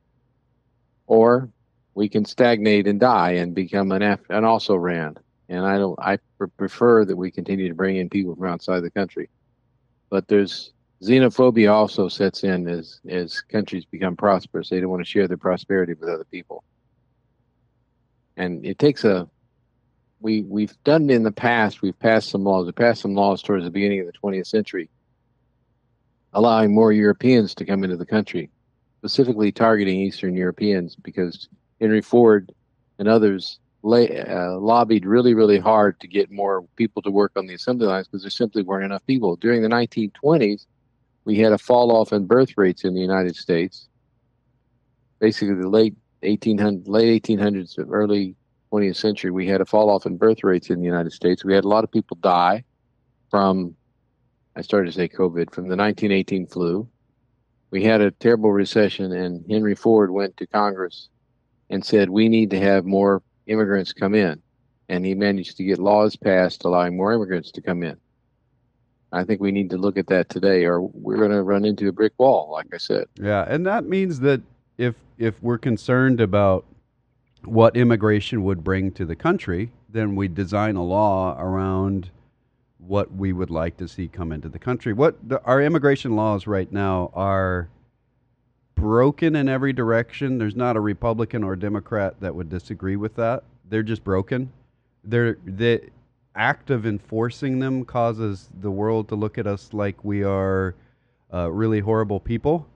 or 1.07 1.49
we 1.95 2.07
can 2.07 2.25
stagnate 2.25 2.87
and 2.87 2.99
die 2.99 3.31
and 3.31 3.53
become 3.53 3.91
an 3.91 4.01
F- 4.01 4.29
an 4.29 4.45
also 4.45 4.75
rand. 4.75 5.19
And 5.49 5.65
I 5.65 5.77
don't. 5.77 5.99
I 5.99 6.17
pr- 6.37 6.45
prefer 6.57 7.05
that 7.05 7.15
we 7.15 7.29
continue 7.29 7.67
to 7.67 7.75
bring 7.75 7.97
in 7.97 8.09
people 8.09 8.35
from 8.35 8.45
outside 8.47 8.79
the 8.79 8.89
country. 8.89 9.29
But 10.09 10.27
there's 10.27 10.71
xenophobia 11.03 11.71
also 11.71 12.07
sets 12.07 12.43
in 12.43 12.67
as 12.67 13.01
as 13.09 13.41
countries 13.41 13.85
become 13.85 14.15
prosperous. 14.15 14.69
They 14.69 14.79
don't 14.79 14.89
want 14.89 15.01
to 15.03 15.09
share 15.09 15.27
their 15.27 15.37
prosperity 15.37 15.93
with 15.93 16.09
other 16.09 16.23
people. 16.23 16.63
And 18.37 18.65
it 18.65 18.79
takes 18.79 19.03
a. 19.03 19.27
We 20.21 20.43
we've 20.43 20.75
done 20.85 21.09
it 21.09 21.13
in 21.13 21.23
the 21.23 21.31
past. 21.31 21.81
We've 21.81 21.97
passed 21.99 22.29
some 22.29 22.43
laws. 22.43 22.65
We 22.65 22.71
passed 22.71 23.01
some 23.01 23.15
laws 23.15 23.41
towards 23.41 23.65
the 23.65 23.71
beginning 23.71 23.99
of 23.99 24.05
the 24.05 24.13
20th 24.13 24.47
century, 24.47 24.89
allowing 26.31 26.73
more 26.73 26.93
Europeans 26.93 27.53
to 27.55 27.65
come 27.65 27.83
into 27.83 27.97
the 27.97 28.05
country, 28.05 28.49
specifically 28.99 29.51
targeting 29.51 29.99
Eastern 29.99 30.35
Europeans 30.35 30.95
because 30.95 31.49
Henry 31.81 32.01
Ford 32.01 32.53
and 32.97 33.09
others 33.09 33.59
lay, 33.81 34.21
uh, 34.21 34.53
lobbied 34.53 35.05
really, 35.05 35.33
really 35.33 35.59
hard 35.59 35.99
to 35.99 36.07
get 36.07 36.31
more 36.31 36.65
people 36.77 37.01
to 37.01 37.11
work 37.11 37.33
on 37.35 37.45
the 37.45 37.55
assembly 37.55 37.87
lines 37.87 38.07
because 38.07 38.23
there 38.23 38.29
simply 38.29 38.63
weren't 38.63 38.85
enough 38.85 39.05
people. 39.05 39.35
During 39.35 39.61
the 39.61 39.67
1920s, 39.67 40.65
we 41.25 41.37
had 41.37 41.53
a 41.53 41.57
fall 41.57 41.91
off 41.91 42.11
in 42.11 42.25
birth 42.25 42.57
rates 42.57 42.83
in 42.83 42.93
the 42.93 43.01
United 43.01 43.35
States. 43.35 43.87
Basically, 45.19 45.55
the 45.55 45.69
late 45.69 45.95
1800, 46.21 46.87
late 46.87 47.23
1800s, 47.23 47.77
early 47.89 48.35
20th 48.71 48.95
century, 48.95 49.31
we 49.31 49.47
had 49.47 49.61
a 49.61 49.65
fall 49.65 49.89
off 49.89 50.05
in 50.05 50.17
birth 50.17 50.43
rates 50.43 50.69
in 50.69 50.79
the 50.79 50.85
United 50.85 51.13
States. 51.13 51.45
We 51.45 51.53
had 51.53 51.63
a 51.63 51.67
lot 51.67 51.83
of 51.83 51.91
people 51.91 52.17
die 52.21 52.63
from, 53.29 53.75
I 54.55 54.61
started 54.61 54.91
to 54.91 54.97
say 54.97 55.07
COVID, 55.07 55.53
from 55.53 55.67
the 55.67 55.77
1918 55.77 56.47
flu. 56.47 56.87
We 57.71 57.83
had 57.83 58.01
a 58.01 58.11
terrible 58.11 58.51
recession, 58.51 59.11
and 59.11 59.45
Henry 59.49 59.75
Ford 59.75 60.11
went 60.11 60.37
to 60.37 60.47
Congress 60.47 61.09
and 61.69 61.83
said 61.83 62.09
we 62.09 62.29
need 62.29 62.49
to 62.51 62.59
have 62.59 62.85
more 62.85 63.23
immigrants 63.47 63.93
come 63.93 64.13
in. 64.13 64.41
And 64.89 65.05
he 65.05 65.15
managed 65.15 65.57
to 65.57 65.63
get 65.63 65.79
laws 65.79 66.15
passed 66.15 66.65
allowing 66.65 66.97
more 66.97 67.13
immigrants 67.13 67.51
to 67.51 67.61
come 67.61 67.81
in. 67.81 67.97
I 69.13 69.23
think 69.23 69.39
we 69.39 69.51
need 69.51 69.69
to 69.69 69.77
look 69.77 69.97
at 69.97 70.07
that 70.07 70.29
today, 70.29 70.65
or 70.65 70.81
we're 70.81 71.17
going 71.17 71.31
to 71.31 71.43
run 71.43 71.65
into 71.65 71.87
a 71.87 71.91
brick 71.91 72.13
wall, 72.17 72.49
like 72.51 72.65
I 72.73 72.77
said. 72.77 73.05
Yeah, 73.15 73.45
and 73.47 73.65
that 73.67 73.85
means 73.85 74.19
that 74.21 74.41
if 74.77 74.95
if 75.17 75.41
we're 75.41 75.59
concerned 75.59 76.19
about 76.19 76.65
what 77.45 77.77
immigration 77.77 78.43
would 78.43 78.63
bring 78.63 78.91
to 78.93 79.05
the 79.05 79.15
country, 79.15 79.71
then 79.87 80.15
we 80.15 80.27
design 80.27 80.75
a 80.75 80.83
law 80.83 81.39
around 81.39 82.09
what 82.79 83.13
we 83.13 83.31
would 83.31 83.51
like 83.51 83.77
to 83.77 83.87
see 83.87 84.07
come 84.07 84.31
into 84.31 84.49
the 84.49 84.59
country. 84.59 84.93
What 84.93 85.15
the, 85.27 85.41
our 85.43 85.61
immigration 85.61 86.15
laws 86.15 86.47
right 86.47 86.71
now 86.71 87.11
are 87.13 87.69
broken 88.75 89.35
in 89.35 89.47
every 89.47 89.73
direction. 89.73 90.37
There's 90.37 90.55
not 90.55 90.75
a 90.75 90.79
Republican 90.79 91.43
or 91.43 91.55
Democrat 91.55 92.15
that 92.19 92.33
would 92.33 92.49
disagree 92.49 92.95
with 92.95 93.15
that. 93.15 93.43
They're 93.69 93.83
just 93.83 94.03
broken. 94.03 94.51
They're 95.03 95.37
the 95.45 95.81
act 96.35 96.69
of 96.69 96.85
enforcing 96.85 97.59
them 97.59 97.85
causes 97.85 98.49
the 98.61 98.71
world 98.71 99.07
to 99.09 99.15
look 99.15 99.37
at 99.37 99.47
us 99.47 99.73
like 99.73 100.03
we 100.03 100.23
are 100.23 100.75
uh, 101.33 101.51
really 101.51 101.79
horrible 101.79 102.19
people. 102.19 102.67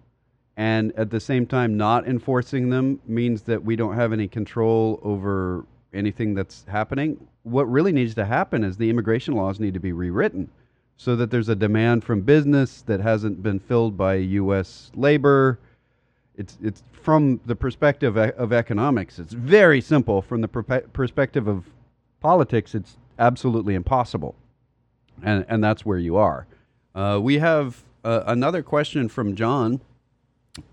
And 0.58 0.92
at 0.94 1.12
the 1.12 1.20
same 1.20 1.46
time, 1.46 1.78
not 1.78 2.08
enforcing 2.08 2.70
them 2.70 3.00
means 3.08 3.44
that 3.44 3.64
we 3.64 3.76
don't 3.76 3.96
have 3.96 4.14
any 4.14 4.28
control 4.28 5.00
over 5.04 5.66
anything 5.94 6.34
that's 6.34 6.66
happening. 6.68 7.28
What 7.44 7.70
really 7.70 7.92
needs 7.92 8.16
to 8.16 8.26
happen 8.26 8.64
is 8.64 8.78
the 8.78 8.90
immigration 8.90 9.36
laws 9.36 9.60
need 9.60 9.76
to 9.76 9.80
be 9.80 9.92
rewritten 9.92 10.50
so 10.98 11.16
that 11.16 11.30
there's 11.30 11.50
a 11.50 11.56
demand 11.56 12.04
from 12.04 12.22
business 12.22 12.82
that 12.84 13.00
hasn't 13.00 13.44
been 13.44 13.60
filled 13.60 13.96
by 13.96 14.16
U.S. 14.16 14.92
labor 14.96 15.60
it's 16.38 16.58
it's 16.62 16.84
from 16.92 17.40
the 17.46 17.56
perspective 17.56 18.16
of 18.16 18.54
economics. 18.54 19.20
It's 19.20 19.34
very 19.34 19.82
simple. 19.82 20.22
From 20.22 20.42
the 20.42 20.48
perspective 20.48 21.48
of 21.48 21.66
politics, 22.22 22.76
it's 22.76 22.98
absolutely 23.20 23.76
impossible, 23.76 24.36
and 25.24 25.46
and 25.48 25.64
that's 25.64 25.86
where 25.86 25.98
you 25.98 26.18
are. 26.18 26.48
Uh, 26.96 27.20
we 27.22 27.40
have 27.40 27.84
uh, 28.04 28.24
another 28.26 28.64
question 28.64 29.10
from 29.10 29.36
John. 29.36 29.82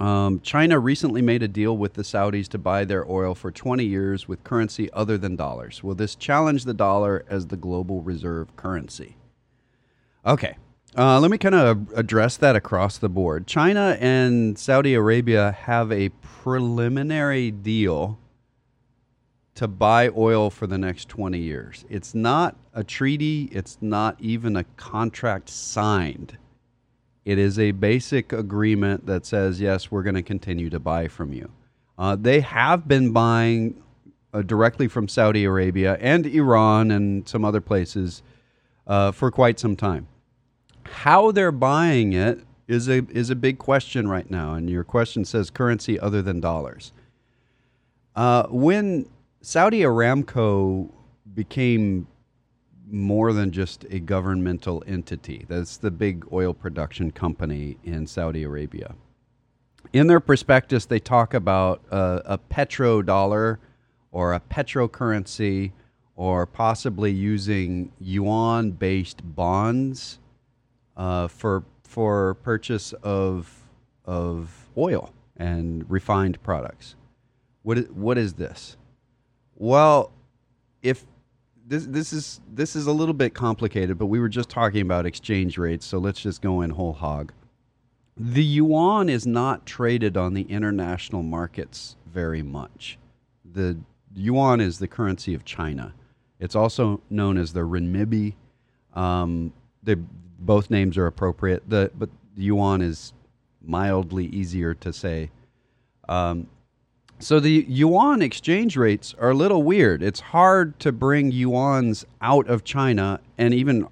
Um, 0.01 0.41
China 0.41 0.79
recently 0.79 1.21
made 1.21 1.43
a 1.43 1.49
deal 1.49 1.77
with 1.77 1.93
the 1.93 2.03
Saudis 2.03 2.49
to 2.49 2.59
buy 2.59 2.87
their 2.87 3.07
oil 3.11 3.35
for 3.35 3.51
20 3.51 3.85
years 3.85 4.27
with 4.27 4.43
currency 4.43 4.91
other 4.95 5.19
than 5.19 5.37
dollars. 5.37 5.83
Will 5.83 5.95
this 5.95 6.15
challenge 6.15 6.65
the 6.65 6.73
dollar 6.73 7.27
as 7.29 7.49
the 7.49 7.57
global 7.59 8.01
reserve 8.01 8.57
currency? 8.57 9.17
Okay, 10.25 10.57
uh, 10.97 11.21
let 11.21 11.31
me 11.31 11.39
kind 11.39 11.55
of 11.55 11.93
address 11.95 12.37
that 12.37 12.57
across 12.57 12.99
the 12.99 13.09
board. 13.09 13.47
China 13.47 13.97
and 14.01 14.59
Saudi 14.59 14.95
Arabia 14.95 15.53
have 15.53 15.91
a 15.91 16.09
preliminary 16.23 17.51
deal 17.51 18.19
to 19.55 19.69
buy 19.69 20.11
oil 20.17 20.51
for 20.51 20.67
the 20.67 20.79
next 20.79 21.09
20 21.09 21.39
years. 21.39 21.85
It's 21.89 22.15
not 22.15 22.57
a 22.73 22.83
treaty, 22.83 23.49
it's 23.53 23.79
not 23.81 24.21
even 24.21 24.57
a 24.57 24.65
contract 24.77 25.49
signed. 25.49 26.37
It 27.25 27.39
is 27.39 27.59
a 27.59 27.71
basic 27.71 28.33
agreement 28.33 29.07
that 29.07 29.25
says, 29.25 29.61
yes, 29.61 29.91
we're 29.91 30.03
going 30.03 30.17
to 30.17 30.23
continue 30.23 30.69
to 30.71 30.79
buy 30.79 31.09
from 31.09 31.33
you. 31.33 31.51
Uh, 31.97 32.17
they 32.17 32.41
have 32.41 32.89
been 32.89 33.13
buying 33.13 33.81
uh, 34.33 34.43
directly 34.43 34.89
from 34.89 35.09
Saudi 35.09 35.45
Arabia 35.45 35.97
and 36.01 36.27
Iran 36.27 36.91
and 36.91 37.27
some 37.29 37.45
other 37.45 37.61
places 37.61 38.23
uh, 38.87 39.13
for 39.13 39.31
quite 39.31 39.59
some 39.59 39.77
time 39.77 40.09
how 40.85 41.31
they're 41.33 41.53
buying 41.53 42.13
it 42.13 42.41
is 42.69 42.89
a 42.89 43.05
is 43.11 43.31
a 43.31 43.35
big 43.35 43.59
question 43.59 44.09
right 44.09 44.31
now. 44.31 44.55
And 44.55 44.71
your 44.71 44.85
question 44.85 45.25
says 45.25 45.51
currency 45.51 45.99
other 45.99 46.23
than 46.23 46.41
dollars. 46.41 46.93
Uh, 48.17 48.47
when 48.49 49.07
Saudi 49.45 49.81
Aramco 49.81 50.91
became 51.35 52.07
more 52.91 53.35
than 53.35 53.51
just 53.51 53.85
a 53.91 54.01
governmental 54.01 54.83
entity, 54.87 55.45
that's 55.47 55.77
the 55.77 55.91
big 55.91 56.25
oil 56.33 56.55
production 56.55 57.11
company 57.11 57.77
in 57.85 58.07
Saudi 58.07 58.43
Arabia. 58.43 58.95
In 59.93 60.07
their 60.07 60.19
prospectus, 60.19 60.87
they 60.87 60.99
talk 60.99 61.35
about 61.35 61.83
a, 61.91 62.39
petrodollar 62.51 63.59
or 64.13 64.33
a 64.33 64.41
petrocurrency 64.41 65.73
or 66.17 66.47
possibly 66.47 67.13
using 67.13 67.93
yuan 68.01 68.71
based 68.71 69.21
bonds 69.23 70.21
uh, 70.97 71.29
for 71.29 71.65
for 71.83 72.33
purchase 72.43 72.95
of 73.03 73.55
of 74.07 74.71
oil 74.79 75.13
and 75.37 75.85
refined 75.91 76.43
products. 76.43 76.95
What 77.63 77.91
what 77.91 78.17
is 78.17 78.33
this? 78.35 78.79
Well, 79.57 80.13
if 80.83 81.05
this 81.67 81.87
this 81.87 82.13
is 82.13 82.41
this 82.53 82.77
is 82.77 82.87
a 82.87 82.93
little 82.93 83.15
bit 83.15 83.35
complicated, 83.35 83.99
but 83.99 84.07
we 84.07 84.21
were 84.21 84.29
just 84.29 84.49
talking 84.49 84.83
about 84.83 85.07
exchange 85.07 85.59
rates, 85.59 85.87
so 85.87 85.99
let's 85.99 86.21
just 86.21 86.43
go 86.43 86.61
in 86.61 86.71
whole 86.71 86.93
hog. 86.93 87.33
The 88.17 88.45
yuan 88.45 89.09
is 89.09 89.27
not 89.27 89.67
traded 89.67 90.17
on 90.17 90.35
the 90.35 90.43
international 90.43 91.23
markets 91.23 91.97
very 92.07 92.43
much. 92.43 92.99
The 93.45 93.77
yuan 94.15 94.61
is 94.61 94.79
the 94.79 94.87
currency 94.87 95.35
of 95.35 95.45
China. 95.45 95.95
It's 96.39 96.55
also 96.55 97.01
known 97.11 97.39
as 97.39 97.53
the 97.53 97.61
renminbi. 97.61 98.35
Um, 98.95 99.53
they 99.83 99.95
both 99.95 100.71
names 100.71 100.99
are 100.99 101.07
appropriate. 101.07 101.69
The 101.69 101.91
but 101.97 102.11
the 102.37 102.43
yuan 102.43 102.83
is 102.83 103.13
mildly 103.63 104.27
easier 104.27 104.75
to 104.75 104.93
say. 104.93 105.31
Um, 106.09 106.49
so 107.25 107.41
the 107.41 107.65
yuan 107.69 108.21
exchange 108.21 108.77
rates 108.77 109.15
are 109.19 109.31
a 109.31 109.35
little 109.35 109.63
weird. 109.63 110.03
It's 110.03 110.21
hard 110.21 110.79
to 110.81 110.93
bring 110.93 111.33
yuans 111.33 112.05
out 112.21 112.47
of 112.49 112.65
China, 112.65 113.19
and 113.39 113.55
even 113.55 113.89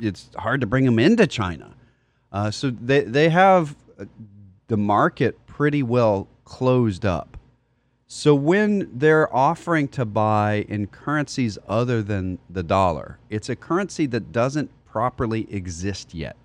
it's 0.00 0.30
hard 0.36 0.60
to 0.60 0.66
bring 0.66 0.84
them 0.84 0.98
into 0.98 1.26
China. 1.26 1.74
Uh, 2.30 2.50
so 2.50 2.70
they 2.70 3.00
they 3.00 3.30
have 3.30 3.74
uh, 3.98 4.04
the 4.66 4.76
market 4.76 5.38
pretty 5.46 5.82
well 5.82 6.28
closed 6.44 7.06
up. 7.06 7.38
So 8.06 8.34
when 8.34 8.90
they're 8.92 9.34
offering 9.34 9.88
to 9.88 10.04
buy 10.04 10.66
in 10.68 10.86
currencies 10.86 11.56
other 11.66 12.02
than 12.02 12.38
the 12.50 12.62
dollar, 12.62 13.18
it's 13.30 13.48
a 13.48 13.56
currency 13.56 14.04
that 14.06 14.32
doesn't 14.32 14.70
properly 14.84 15.46
exist 15.50 16.14
yet, 16.14 16.36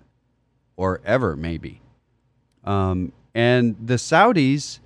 or 0.76 1.02
ever 1.04 1.36
maybe. 1.36 1.82
Um, 2.64 3.12
and 3.34 3.76
the 3.84 3.94
Saudis 3.94 4.78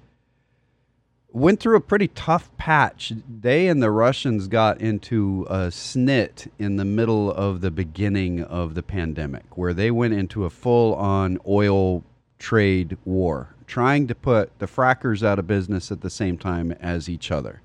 went 1.38 1.60
through 1.60 1.76
a 1.76 1.80
pretty 1.80 2.08
tough 2.08 2.50
patch. 2.56 3.12
They 3.28 3.68
and 3.68 3.82
the 3.82 3.90
Russians 3.90 4.48
got 4.48 4.80
into 4.80 5.46
a 5.48 5.68
snit 5.68 6.48
in 6.58 6.76
the 6.76 6.84
middle 6.84 7.30
of 7.30 7.60
the 7.60 7.70
beginning 7.70 8.42
of 8.42 8.74
the 8.74 8.82
pandemic, 8.82 9.56
where 9.56 9.72
they 9.72 9.90
went 9.90 10.14
into 10.14 10.44
a 10.44 10.50
full 10.50 10.94
on 10.94 11.38
oil 11.46 12.04
trade 12.38 12.96
war, 13.04 13.54
trying 13.66 14.06
to 14.08 14.14
put 14.14 14.58
the 14.58 14.66
frackers 14.66 15.24
out 15.24 15.38
of 15.38 15.46
business 15.46 15.90
at 15.92 16.00
the 16.00 16.10
same 16.10 16.36
time 16.36 16.72
as 16.72 17.08
each 17.08 17.30
other. 17.30 17.60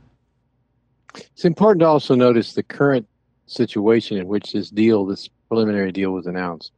It's 1.15 1.45
important 1.45 1.81
to 1.81 1.87
also 1.87 2.15
notice 2.15 2.53
the 2.53 2.63
current 2.63 3.07
situation 3.45 4.17
in 4.17 4.27
which 4.27 4.53
this 4.53 4.69
deal, 4.69 5.05
this 5.05 5.29
preliminary 5.47 5.91
deal, 5.91 6.11
was 6.11 6.27
announced. 6.27 6.71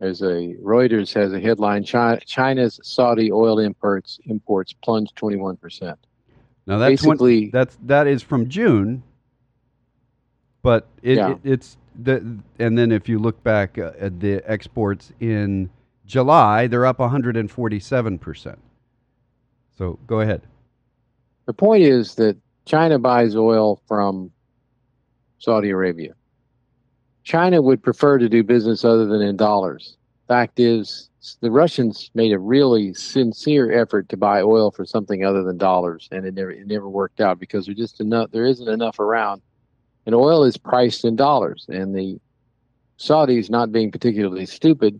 There's 0.00 0.22
a 0.22 0.56
Reuters 0.60 1.12
has 1.14 1.32
a 1.32 1.38
headline: 1.38 1.84
China's 1.84 2.80
Saudi 2.82 3.30
oil 3.30 3.60
imports 3.60 4.18
imports 4.26 4.72
plunged 4.72 5.14
21 5.14 5.56
percent. 5.56 5.98
Now 6.66 6.78
that's 6.78 7.02
basically 7.02 7.50
that's 7.50 7.76
that 7.84 8.06
is 8.06 8.22
from 8.22 8.48
June, 8.48 9.02
but 10.62 10.86
it, 11.02 11.16
yeah. 11.16 11.32
it, 11.32 11.38
it's 11.44 11.76
the 12.02 12.38
and 12.58 12.78
then 12.78 12.92
if 12.92 13.08
you 13.08 13.18
look 13.18 13.42
back 13.42 13.78
uh, 13.78 13.92
at 13.98 14.20
the 14.20 14.42
exports 14.50 15.12
in 15.20 15.70
July, 16.06 16.66
they're 16.66 16.86
up 16.86 16.98
147 16.98 18.18
percent. 18.18 18.58
So 19.76 19.98
go 20.06 20.20
ahead. 20.20 20.42
The 21.46 21.52
point 21.52 21.82
is 21.82 22.14
that 22.16 22.36
China 22.64 22.98
buys 22.98 23.34
oil 23.34 23.82
from 23.88 24.30
Saudi 25.38 25.70
Arabia. 25.70 26.14
China 27.24 27.60
would 27.60 27.82
prefer 27.82 28.18
to 28.18 28.28
do 28.28 28.42
business 28.42 28.84
other 28.84 29.06
than 29.06 29.20
in 29.20 29.36
dollars. 29.36 29.96
Fact 30.32 30.58
is, 30.58 31.10
the 31.42 31.50
Russians 31.50 32.10
made 32.14 32.32
a 32.32 32.38
really 32.38 32.94
sincere 32.94 33.70
effort 33.70 34.08
to 34.08 34.16
buy 34.16 34.40
oil 34.40 34.70
for 34.70 34.86
something 34.86 35.22
other 35.22 35.42
than 35.42 35.58
dollars, 35.58 36.08
and 36.10 36.24
it 36.24 36.32
never 36.32 36.50
it 36.50 36.66
never 36.66 36.88
worked 36.88 37.20
out 37.20 37.38
because 37.38 37.66
there 37.66 37.74
just 37.74 38.00
enough 38.00 38.30
there 38.30 38.46
isn't 38.46 38.66
enough 38.66 38.98
around, 38.98 39.42
and 40.06 40.14
oil 40.14 40.42
is 40.42 40.56
priced 40.56 41.04
in 41.04 41.16
dollars, 41.16 41.66
and 41.68 41.94
the 41.94 42.18
Saudis, 42.98 43.50
not 43.50 43.72
being 43.72 43.92
particularly 43.92 44.46
stupid, 44.46 44.98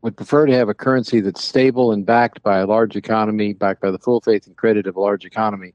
would 0.00 0.16
prefer 0.16 0.46
to 0.46 0.54
have 0.54 0.70
a 0.70 0.74
currency 0.74 1.20
that's 1.20 1.44
stable 1.44 1.92
and 1.92 2.06
backed 2.06 2.42
by 2.42 2.60
a 2.60 2.66
large 2.66 2.96
economy, 2.96 3.52
backed 3.52 3.82
by 3.82 3.90
the 3.90 3.98
full 3.98 4.22
faith 4.22 4.46
and 4.46 4.56
credit 4.56 4.86
of 4.86 4.96
a 4.96 5.00
large 5.00 5.26
economy, 5.26 5.74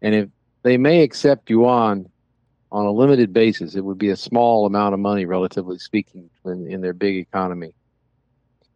and 0.00 0.14
if 0.14 0.30
they 0.62 0.78
may 0.78 1.02
accept 1.02 1.50
yuan 1.50 2.08
on 2.74 2.86
a 2.86 2.90
limited 2.90 3.32
basis. 3.32 3.76
It 3.76 3.84
would 3.84 3.98
be 3.98 4.10
a 4.10 4.16
small 4.16 4.66
amount 4.66 4.94
of 4.94 5.00
money, 5.00 5.26
relatively 5.26 5.78
speaking, 5.78 6.28
in, 6.44 6.66
in 6.68 6.80
their 6.80 6.92
big 6.92 7.16
economy. 7.16 7.72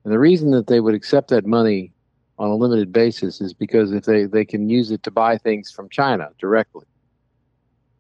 And 0.04 0.12
the 0.12 0.20
reason 0.20 0.52
that 0.52 0.68
they 0.68 0.78
would 0.78 0.94
accept 0.94 1.30
that 1.30 1.44
money 1.44 1.92
on 2.38 2.48
a 2.48 2.54
limited 2.54 2.92
basis 2.92 3.40
is 3.40 3.52
because 3.52 3.90
if 3.90 4.04
they, 4.04 4.24
they 4.24 4.44
can 4.44 4.70
use 4.70 4.92
it 4.92 5.02
to 5.02 5.11
buy 5.11 5.37
things 5.37 5.72
from 5.72 5.88
China 5.88 6.30
directly. 6.38 6.87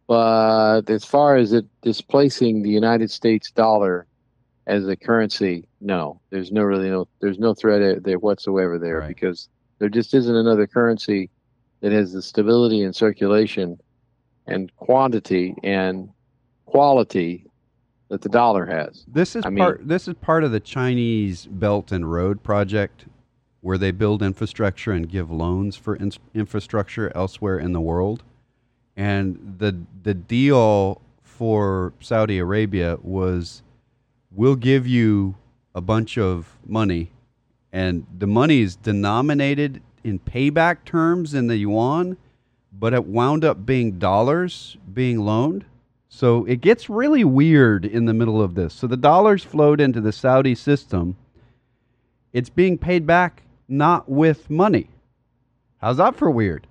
But 0.06 0.88
as 0.88 1.04
far 1.04 1.36
as 1.36 1.52
it 1.52 1.66
displacing 1.82 2.62
the 2.62 2.70
United 2.70 3.10
States 3.10 3.50
dollar 3.50 4.06
as 4.68 4.86
a 4.86 4.94
currency, 4.94 5.66
no, 5.80 6.20
there's 6.30 6.52
no 6.52 6.62
really 6.62 6.88
no 6.88 7.08
there's 7.20 7.40
no 7.40 7.54
threat 7.54 8.04
there 8.04 8.18
whatsoever 8.18 8.78
there 8.78 9.00
right. 9.00 9.08
because 9.08 9.48
there 9.80 9.88
just 9.88 10.14
isn't 10.14 10.34
another 10.34 10.66
currency 10.66 11.28
that 11.80 11.92
has 11.92 12.12
the 12.12 12.22
stability 12.22 12.82
and 12.82 12.94
circulation 12.96 13.78
and 14.48 14.74
quantity 14.76 15.54
and 15.62 16.08
quality 16.66 17.44
that 18.08 18.22
the 18.22 18.28
dollar 18.28 18.66
has. 18.66 19.04
This 19.06 19.36
is 19.36 19.44
I 19.44 19.50
part. 19.54 19.80
Mean, 19.80 19.88
this 19.88 20.08
is 20.08 20.14
part 20.14 20.44
of 20.44 20.50
the 20.52 20.60
Chinese 20.60 21.46
Belt 21.46 21.92
and 21.92 22.10
Road 22.10 22.42
project, 22.42 23.04
where 23.60 23.78
they 23.78 23.90
build 23.90 24.22
infrastructure 24.22 24.92
and 24.92 25.08
give 25.08 25.30
loans 25.30 25.76
for 25.76 25.94
in- 25.94 26.12
infrastructure 26.34 27.12
elsewhere 27.14 27.58
in 27.58 27.72
the 27.72 27.80
world. 27.80 28.22
And 28.96 29.56
the 29.58 29.78
the 30.02 30.14
deal 30.14 31.00
for 31.22 31.92
Saudi 32.00 32.38
Arabia 32.38 32.98
was, 33.00 33.62
we'll 34.32 34.56
give 34.56 34.86
you 34.86 35.36
a 35.74 35.80
bunch 35.80 36.18
of 36.18 36.58
money, 36.66 37.12
and 37.72 38.06
the 38.18 38.26
money 38.26 38.62
is 38.62 38.74
denominated 38.74 39.82
in 40.02 40.18
payback 40.18 40.84
terms 40.84 41.34
in 41.34 41.46
the 41.46 41.56
yuan 41.58 42.16
but 42.78 42.94
it 42.94 43.06
wound 43.06 43.44
up 43.44 43.66
being 43.66 43.98
dollars 43.98 44.76
being 44.92 45.18
loaned. 45.18 45.64
So 46.08 46.44
it 46.44 46.60
gets 46.60 46.88
really 46.88 47.24
weird 47.24 47.84
in 47.84 48.04
the 48.06 48.14
middle 48.14 48.40
of 48.40 48.54
this. 48.54 48.72
So 48.72 48.86
the 48.86 48.96
dollars 48.96 49.44
flowed 49.44 49.80
into 49.80 50.00
the 50.00 50.12
Saudi 50.12 50.54
system. 50.54 51.16
It's 52.32 52.50
being 52.50 52.78
paid 52.78 53.06
back 53.06 53.42
not 53.68 54.08
with 54.08 54.48
money. 54.48 54.88
How's 55.78 55.98
that 55.98 56.16
for 56.16 56.30
weird? 56.30 56.66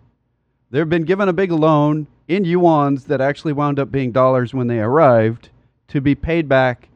They've 0.71 0.89
been 0.89 1.03
given 1.03 1.29
a 1.29 1.33
big 1.33 1.51
loan 1.51 2.07
in 2.27 2.43
yuans 2.43 3.05
that 3.05 3.21
actually 3.21 3.53
wound 3.53 3.79
up 3.79 3.91
being 3.91 4.11
dollars 4.11 4.53
when 4.53 4.67
they 4.67 4.79
arrived 4.79 5.49
to 5.89 6.01
be 6.01 6.15
paid 6.15 6.49
back 6.49 6.89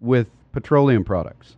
with 0.00 0.28
petroleum 0.52 1.04
products. 1.04 1.56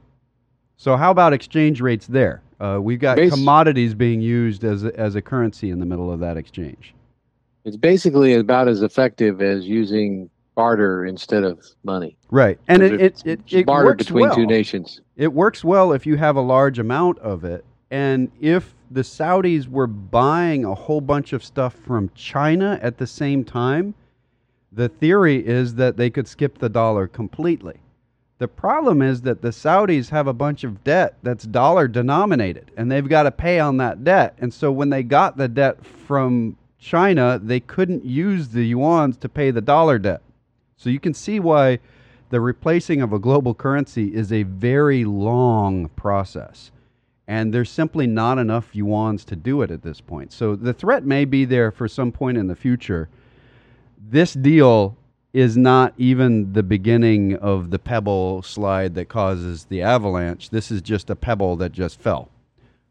So 0.77 0.97
how 0.97 1.11
about 1.11 1.33
exchange 1.33 1.81
rates 1.81 2.07
there? 2.07 2.43
Uh, 2.61 2.79
we've 2.81 2.99
got 2.99 3.17
Bas- 3.17 3.33
commodities 3.33 3.95
being 3.95 4.21
used 4.21 4.65
as 4.65 4.85
a, 4.85 4.99
as 4.99 5.15
a 5.15 5.23
currency 5.23 5.71
in 5.71 5.79
the 5.79 5.87
middle 5.87 6.13
of 6.13 6.21
that 6.21 6.37
exchange. 6.37 6.95
It's 7.65 7.77
basically 7.77 8.35
about 8.35 8.69
as 8.69 8.83
effective 8.83 9.41
as 9.43 9.67
using 9.67 10.31
barter 10.55 11.05
instead 11.05 11.45
of 11.45 11.65
money. 11.85 12.17
Right, 12.31 12.59
and 12.67 12.83
it 12.83 13.01
it, 13.01 13.23
it, 13.25 13.41
it 13.49 13.67
barter 13.67 13.87
works 13.87 14.05
between 14.05 14.27
well. 14.27 14.35
two 14.35 14.47
nations. 14.47 15.01
It 15.17 15.33
works 15.33 15.63
well 15.63 15.93
if 15.93 16.05
you 16.05 16.17
have 16.17 16.37
a 16.37 16.41
large 16.41 16.79
amount 16.79 17.19
of 17.21 17.45
it, 17.45 17.65
and 17.91 18.31
if 18.41 18.75
the 18.91 19.03
Saudis 19.03 19.69
were 19.69 19.87
buying 19.87 20.65
a 20.65 20.75
whole 20.75 21.01
bunch 21.01 21.33
of 21.33 21.45
stuff 21.45 21.75
from 21.75 22.11
China 22.15 22.79
at 22.83 22.99
the 22.99 23.07
same 23.07 23.45
time, 23.45 23.95
the 24.73 24.89
theory 24.89 25.47
is 25.47 25.75
that 25.77 25.97
they 25.97 26.11
could 26.11 26.27
skip 26.27 26.59
the 26.59 26.69
dollar 26.69 27.07
completely. 27.07 27.77
The 28.39 28.49
problem 28.49 29.03
is 29.03 29.23
that 29.23 29.43
the 29.43 29.49
Saudis 29.49 30.11
have 30.11 30.29
a 30.29 30.33
bunch 30.33 30.63
of 30.63 30.85
debt 30.85 31.17
that's 31.23 31.45
dollar 31.45 31.89
denominated 31.89 32.71
and 32.77 32.91
they've 32.91 33.09
got 33.09 33.25
to 33.25 33.33
pay 33.33 33.59
on 33.59 33.79
that 33.79 34.05
debt. 34.05 34.37
And 34.39 34.55
so 34.55 34.71
when 34.71 34.91
they 34.91 35.03
got 35.03 35.37
the 35.37 35.49
debt 35.49 35.85
from 35.85 36.57
China, 36.79 37.41
they 37.43 37.59
couldn't 37.59 38.05
use 38.05 38.49
the 38.49 38.73
yuans 38.73 39.19
to 39.21 39.29
pay 39.29 39.51
the 39.51 39.61
dollar 39.61 39.99
debt. 39.99 40.23
So 40.77 40.89
you 40.89 41.01
can 41.01 41.15
see 41.15 41.41
why 41.41 41.81
the 42.31 42.41
replacing 42.41 43.03
of 43.03 43.13
a 43.13 43.19
global 43.19 43.55
currency 43.55 44.15
is 44.15 44.33
a 44.33 44.45
very 44.45 45.05
long 45.05 45.89
process. 45.91 46.71
And 47.27 47.53
there's 47.53 47.71
simply 47.71 48.07
not 48.07 48.39
enough 48.39 48.73
yuans 48.73 49.25
to 49.27 49.37
do 49.37 49.63
it 49.63 49.73
at 49.73 49.83
this 49.83 50.01
point. 50.01 50.33
So 50.33 50.55
the 50.55 50.73
threat 50.73 51.05
may 51.05 51.25
be 51.25 51.45
there 51.45 51.73
for 51.73 51.89
some 51.89 52.13
point 52.13 52.39
in 52.39 52.47
the 52.47 52.57
future. 52.57 53.09
This 54.11 54.33
deal 54.33 54.97
is 55.39 55.57
not 55.57 55.95
even 55.97 56.53
the 56.53 56.65
beginning 56.65 57.37
of 57.37 57.71
the 57.71 57.79
pebble 57.79 58.43
slide 58.43 58.97
that 58.97 59.09
causes 59.09 59.67
the 59.67 59.81
avalanche. 59.81 60.51
This 60.51 60.73
is 60.73 60.83
just 60.83 61.11
a 61.11 61.15
pebble 61.15 61.55
that 61.59 61.71
just 61.71 62.01
fell. 62.01 62.29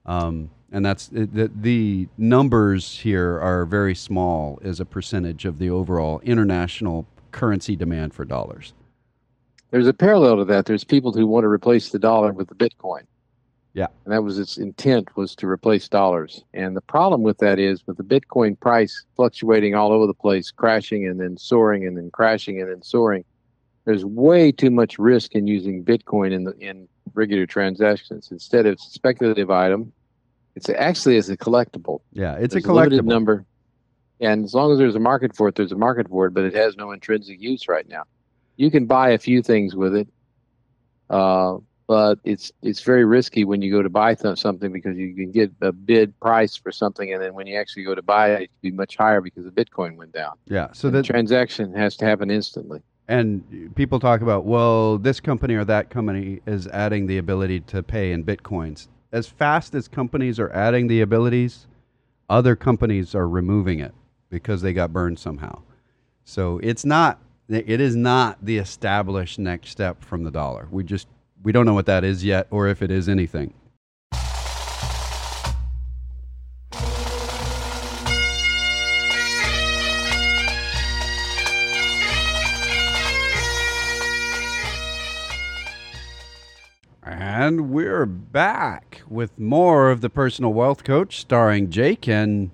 Um, 0.05 0.49
and 0.71 0.85
that's 0.85 1.07
the, 1.07 1.51
the 1.53 2.07
numbers 2.17 2.99
here 2.99 3.37
are 3.41 3.65
very 3.65 3.93
small 3.93 4.61
as 4.63 4.79
a 4.79 4.85
percentage 4.85 5.43
of 5.43 5.59
the 5.59 5.69
overall 5.69 6.21
international 6.21 7.05
currency 7.33 7.75
demand 7.75 8.13
for 8.13 8.23
dollars. 8.23 8.73
There's 9.71 9.87
a 9.87 9.93
parallel 9.93 10.37
to 10.37 10.45
that. 10.45 10.67
There's 10.67 10.85
people 10.85 11.11
who 11.11 11.27
want 11.27 11.43
to 11.43 11.49
replace 11.49 11.89
the 11.89 11.99
dollar 11.99 12.31
with 12.31 12.47
the 12.47 12.55
Bitcoin. 12.55 13.01
Yeah. 13.77 13.85
And 14.05 14.11
that 14.11 14.23
was 14.23 14.39
its 14.39 14.57
intent 14.57 15.15
was 15.15 15.35
to 15.35 15.47
replace 15.47 15.87
dollars. 15.87 16.43
And 16.55 16.75
the 16.75 16.81
problem 16.81 17.21
with 17.21 17.37
that 17.37 17.59
is 17.59 17.85
with 17.85 17.97
the 17.97 18.03
Bitcoin 18.03 18.59
price 18.59 19.05
fluctuating 19.15 19.75
all 19.75 19.91
over 19.91 20.07
the 20.07 20.15
place, 20.15 20.49
crashing 20.49 21.05
and 21.05 21.19
then 21.21 21.37
soaring 21.37 21.85
and 21.85 21.95
then 21.95 22.09
crashing 22.09 22.59
and 22.59 22.71
then 22.71 22.81
soaring, 22.81 23.23
there's 23.85 24.03
way 24.03 24.51
too 24.51 24.71
much 24.71 24.97
risk 24.97 25.35
in 25.35 25.45
using 25.45 25.85
Bitcoin 25.85 26.33
in 26.33 26.45
the 26.45 26.57
in 26.57 26.87
regular 27.13 27.45
transactions. 27.45 28.29
Instead 28.31 28.65
of 28.65 28.79
speculative 28.79 29.51
item, 29.51 29.93
it's 30.55 30.69
actually 30.69 31.17
as 31.17 31.29
a 31.29 31.37
collectible. 31.37 31.99
Yeah, 32.13 32.33
it's 32.33 32.53
There's 32.53 32.65
a 32.65 32.67
collectible. 32.67 33.03
number. 33.05 33.45
And 34.19 34.43
as 34.43 34.55
long 34.55 34.71
as 34.71 34.79
there's 34.79 34.95
a 34.95 34.99
market 34.99 35.35
for 35.35 35.47
it, 35.49 35.53
there's 35.53 35.71
a 35.71 35.77
market 35.77 36.09
for 36.09 36.25
it, 36.25 36.33
but 36.33 36.45
it 36.45 36.55
has 36.55 36.75
no 36.77 36.91
intrinsic 36.93 37.39
use 37.39 37.67
right 37.67 37.87
now. 37.87 38.05
You 38.55 38.71
can 38.71 38.87
buy 38.87 39.11
a 39.11 39.19
few 39.19 39.43
things 39.43 39.75
with 39.75 39.95
it, 39.95 40.07
uh, 41.11 41.57
but 41.87 42.19
it's 42.25 42.51
it's 42.61 42.81
very 42.81 43.05
risky 43.05 43.45
when 43.45 43.61
you 43.61 43.71
go 43.71 43.81
to 43.81 43.89
buy 43.89 44.13
th- 44.13 44.37
something 44.37 44.71
because 44.71 44.97
you 44.97 45.15
can 45.15 45.31
get 45.31 45.51
a 45.61 45.71
bid 45.71 46.17
price 46.19 46.55
for 46.55 46.71
something, 46.71 47.13
and 47.13 47.23
then 47.23 47.33
when 47.33 47.47
you 47.47 47.57
actually 47.57 47.83
go 47.83 47.95
to 47.95 48.01
buy 48.01 48.31
it, 48.31 48.41
it 48.43 48.47
can 48.47 48.71
be 48.71 48.71
much 48.71 48.97
higher 48.97 49.21
because 49.21 49.45
the 49.45 49.51
Bitcoin 49.51 49.95
went 49.95 50.11
down. 50.11 50.33
Yeah. 50.47 50.67
So 50.73 50.89
the 50.89 51.01
transaction 51.01 51.73
has 51.73 51.95
to 51.97 52.05
happen 52.05 52.29
instantly. 52.29 52.81
and 53.07 53.73
people 53.75 53.99
talk 53.99 54.21
about 54.21 54.45
well, 54.45 54.97
this 54.97 55.19
company 55.21 55.55
or 55.55 55.63
that 55.65 55.89
company 55.89 56.41
is 56.45 56.67
adding 56.67 57.07
the 57.07 57.17
ability 57.17 57.61
to 57.61 57.81
pay 57.81 58.11
in 58.11 58.23
bitcoins. 58.23 58.89
As 59.13 59.27
fast 59.27 59.73
as 59.73 59.87
companies 59.87 60.39
are 60.39 60.51
adding 60.51 60.87
the 60.87 60.99
abilities, 60.99 61.67
other 62.29 62.57
companies 62.57 63.15
are 63.15 63.29
removing 63.29 63.79
it 63.79 63.93
because 64.29 64.61
they 64.61 64.73
got 64.73 64.91
burned 64.91 65.19
somehow. 65.19 65.61
So 66.25 66.59
it's 66.61 66.83
not 66.83 67.21
it 67.49 67.79
is 67.79 67.95
not 67.95 68.37
the 68.41 68.57
established 68.57 69.39
next 69.39 69.69
step 69.69 70.03
from 70.03 70.25
the 70.25 70.31
dollar. 70.31 70.67
We 70.69 70.83
just 70.83 71.07
we 71.43 71.51
don't 71.51 71.65
know 71.65 71.73
what 71.73 71.85
that 71.85 72.03
is 72.03 72.23
yet 72.23 72.47
or 72.49 72.67
if 72.67 72.81
it 72.81 72.91
is 72.91 73.07
anything. 73.07 73.53
And 87.03 87.69
we're 87.69 88.05
back 88.05 89.01
with 89.07 89.39
more 89.39 89.89
of 89.89 90.01
the 90.01 90.09
personal 90.09 90.51
wealth 90.51 90.83
coach 90.83 91.19
starring 91.19 91.69
Jake 91.69 92.07
and 92.07 92.51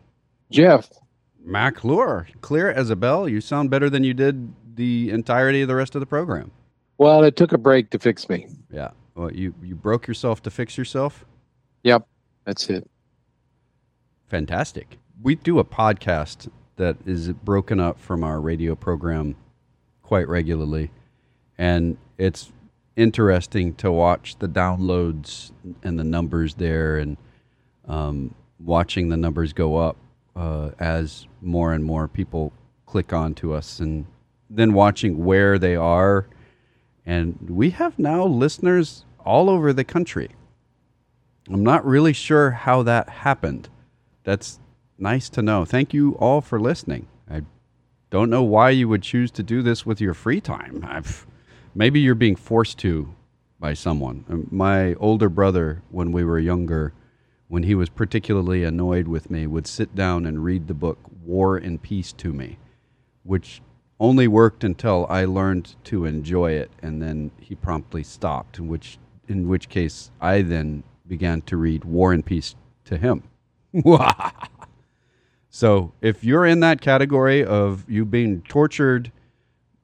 Jeff, 0.51 0.89
McClure. 1.43 2.27
Clear 2.41 2.69
as 2.69 2.91
a 2.91 2.95
bell. 2.95 3.27
You 3.27 3.41
sound 3.41 3.71
better 3.71 3.89
than 3.89 4.03
you 4.03 4.13
did 4.13 4.53
the 4.75 5.09
entirety 5.09 5.63
of 5.63 5.67
the 5.67 5.75
rest 5.75 5.95
of 5.95 5.99
the 5.99 6.05
program. 6.05 6.51
Well, 6.97 7.23
it 7.23 7.35
took 7.35 7.51
a 7.51 7.57
break 7.57 7.89
to 7.91 7.99
fix 7.99 8.29
me. 8.29 8.47
Yeah. 8.71 8.91
Well, 9.15 9.31
you, 9.31 9.53
you 9.61 9.75
broke 9.75 10.07
yourself 10.07 10.41
to 10.43 10.49
fix 10.49 10.77
yourself? 10.77 11.25
Yep, 11.83 12.07
that's 12.45 12.69
it. 12.69 12.89
Fantastic. 14.27 14.97
We 15.21 15.35
do 15.35 15.59
a 15.59 15.63
podcast 15.63 16.49
that 16.77 16.97
is 17.05 17.31
broken 17.31 17.79
up 17.79 17.99
from 17.99 18.23
our 18.23 18.41
radio 18.41 18.75
program 18.75 19.35
quite 20.01 20.27
regularly. 20.27 20.91
And 21.57 21.97
it's 22.17 22.51
interesting 22.95 23.73
to 23.75 23.91
watch 23.91 24.37
the 24.39 24.47
downloads 24.47 25.51
and 25.83 25.99
the 25.99 26.03
numbers 26.03 26.55
there 26.55 26.97
and 26.97 27.17
um, 27.87 28.33
watching 28.59 29.09
the 29.09 29.17
numbers 29.17 29.53
go 29.53 29.77
up 29.77 29.97
uh, 30.35 30.71
as 30.79 31.27
more 31.41 31.73
and 31.73 31.83
more 31.83 32.07
people 32.07 32.53
click 32.85 33.13
on 33.13 33.33
to 33.35 33.53
us 33.53 33.79
and 33.79 34.05
then 34.49 34.73
watching 34.73 35.23
where 35.23 35.57
they 35.57 35.75
are. 35.75 36.27
And 37.05 37.49
we 37.49 37.71
have 37.71 37.99
now 37.99 38.25
listeners 38.25 39.05
all 39.25 39.49
over 39.49 39.73
the 39.73 39.83
country. 39.83 40.29
I'm 41.49 41.63
not 41.63 41.85
really 41.85 42.13
sure 42.13 42.51
how 42.51 42.83
that 42.83 43.09
happened. 43.09 43.69
That's 44.23 44.59
nice 44.97 45.29
to 45.29 45.41
know. 45.41 45.65
Thank 45.65 45.93
you 45.93 46.13
all 46.13 46.39
for 46.39 46.59
listening. 46.59 47.07
I 47.29 47.41
don't 48.09 48.29
know 48.29 48.43
why 48.43 48.69
you 48.69 48.87
would 48.87 49.03
choose 49.03 49.31
to 49.31 49.43
do 49.43 49.61
this 49.61 49.85
with 49.85 49.99
your 49.99 50.13
free 50.13 50.39
time. 50.39 50.85
I've, 50.87 51.27
maybe 51.75 51.99
you're 51.99 52.15
being 52.15 52.37
forced 52.37 52.77
to 52.79 53.13
by 53.59 53.73
someone. 53.73 54.25
Um, 54.29 54.47
My 54.51 54.93
older 54.95 55.29
brother, 55.29 55.81
when 55.89 56.11
we 56.11 56.23
were 56.23 56.39
younger, 56.39 56.93
when 57.47 57.63
he 57.63 57.75
was 57.75 57.89
particularly 57.89 58.63
annoyed 58.63 59.07
with 59.07 59.29
me, 59.29 59.47
would 59.47 59.67
sit 59.67 59.95
down 59.95 60.25
and 60.25 60.43
read 60.43 60.67
the 60.67 60.73
book 60.73 60.99
War 61.23 61.57
and 61.57 61.81
Peace 61.81 62.13
to 62.13 62.31
me, 62.31 62.57
which 63.23 63.61
only 64.03 64.27
worked 64.27 64.65
until 64.65 65.07
I 65.09 65.23
learned 65.23 65.75
to 65.85 66.03
enjoy 66.03 66.51
it, 66.51 66.69
and 66.81 67.01
then 67.01 67.31
he 67.39 67.55
promptly 67.55 68.03
stopped. 68.03 68.59
In 68.59 68.67
which, 68.67 68.97
in 69.29 69.47
which 69.47 69.69
case, 69.69 70.11
I 70.19 70.41
then 70.41 70.83
began 71.07 71.41
to 71.43 71.55
read 71.55 71.85
War 71.85 72.11
and 72.11 72.25
Peace 72.25 72.53
to 72.83 72.97
him. 72.97 73.23
so, 75.49 75.93
if 76.01 76.21
you're 76.21 76.45
in 76.45 76.59
that 76.59 76.81
category 76.81 77.45
of 77.45 77.89
you 77.89 78.03
being 78.03 78.41
tortured 78.41 79.09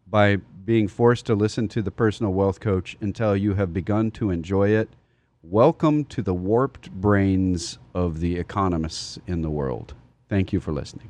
by 0.05 0.35
being 0.65 0.89
forced 0.89 1.25
to 1.27 1.33
listen 1.33 1.69
to 1.69 1.81
the 1.81 1.89
personal 1.89 2.33
wealth 2.33 2.59
coach 2.59 2.97
until 2.99 3.37
you 3.37 3.53
have 3.53 3.73
begun 3.73 4.11
to 4.11 4.31
enjoy 4.31 4.67
it, 4.67 4.89
welcome 5.43 6.03
to 6.03 6.21
the 6.21 6.33
warped 6.33 6.91
brains 6.91 7.79
of 7.95 8.19
the 8.19 8.35
economists 8.35 9.17
in 9.27 9.41
the 9.43 9.49
world. 9.49 9.93
Thank 10.27 10.51
you 10.51 10.59
for 10.59 10.73
listening. 10.73 11.09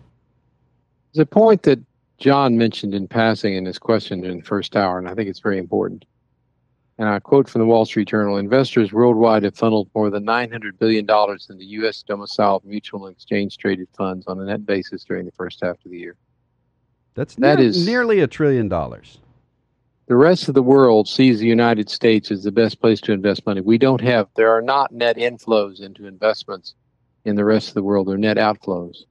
A 1.17 1.26
point 1.26 1.63
that 1.63 1.80
John 2.19 2.58
mentioned 2.58 2.93
in 2.93 3.08
passing 3.08 3.55
in 3.55 3.65
his 3.65 3.79
question 3.79 4.23
in 4.25 4.38
the 4.38 4.43
first 4.43 4.75
hour, 4.75 4.99
and 4.99 5.08
I 5.08 5.15
think 5.15 5.29
it's 5.29 5.39
very 5.39 5.58
important. 5.58 6.05
And 6.97 7.08
I 7.08 7.19
quote 7.19 7.47
from 7.47 7.60
the 7.60 7.65
Wall 7.65 7.86
Street 7.86 8.10
Journal 8.10 8.36
Investors 8.36 8.91
worldwide 8.91 9.43
have 9.43 9.55
funneled 9.55 9.89
more 9.95 10.10
than 10.10 10.25
$900 10.25 10.77
billion 10.77 11.08
into 11.10 11.63
U.S. 11.65 12.03
domiciled 12.03 12.65
mutual 12.65 13.08
and 13.08 13.15
exchange 13.15 13.58
traded 13.58 13.88
funds 13.97 14.27
on 14.27 14.38
a 14.41 14.43
net 14.43 14.65
basis 14.65 15.05
during 15.05 15.25
the 15.25 15.32
first 15.32 15.62
half 15.62 15.77
of 15.86 15.91
the 15.91 15.97
year. 15.97 16.17
That's 17.15 17.36
That 17.36 17.62
is- 17.62 17.86
nearly 17.88 18.19
a 18.19 18.27
trillion 18.27 18.67
dollars. 18.67 19.19
The 20.08 20.15
rest 20.17 20.49
of 20.49 20.55
the 20.55 20.63
world 20.63 21.08
sees 21.08 21.39
the 21.39 21.47
United 21.47 21.89
States 21.89 22.32
as 22.32 22.43
the 22.43 22.51
best 22.51 22.82
place 22.82 22.99
to 23.01 23.13
invest 23.13 23.45
money. 23.45 23.62
We 23.62 23.77
don't 23.77 24.01
have, 24.01 24.27
there 24.36 24.49
are 24.49 24.62
not 24.62 24.91
net 24.91 25.17
inflows 25.17 25.82
into 25.82 26.08
investments 26.08 26.73
in 27.25 27.36
the 27.36 27.45
rest 27.45 27.67
of 27.69 27.73
the 27.75 27.84
world, 27.84 28.08
they're 28.08 28.17
net 28.17 28.38
outflows. 28.38 29.03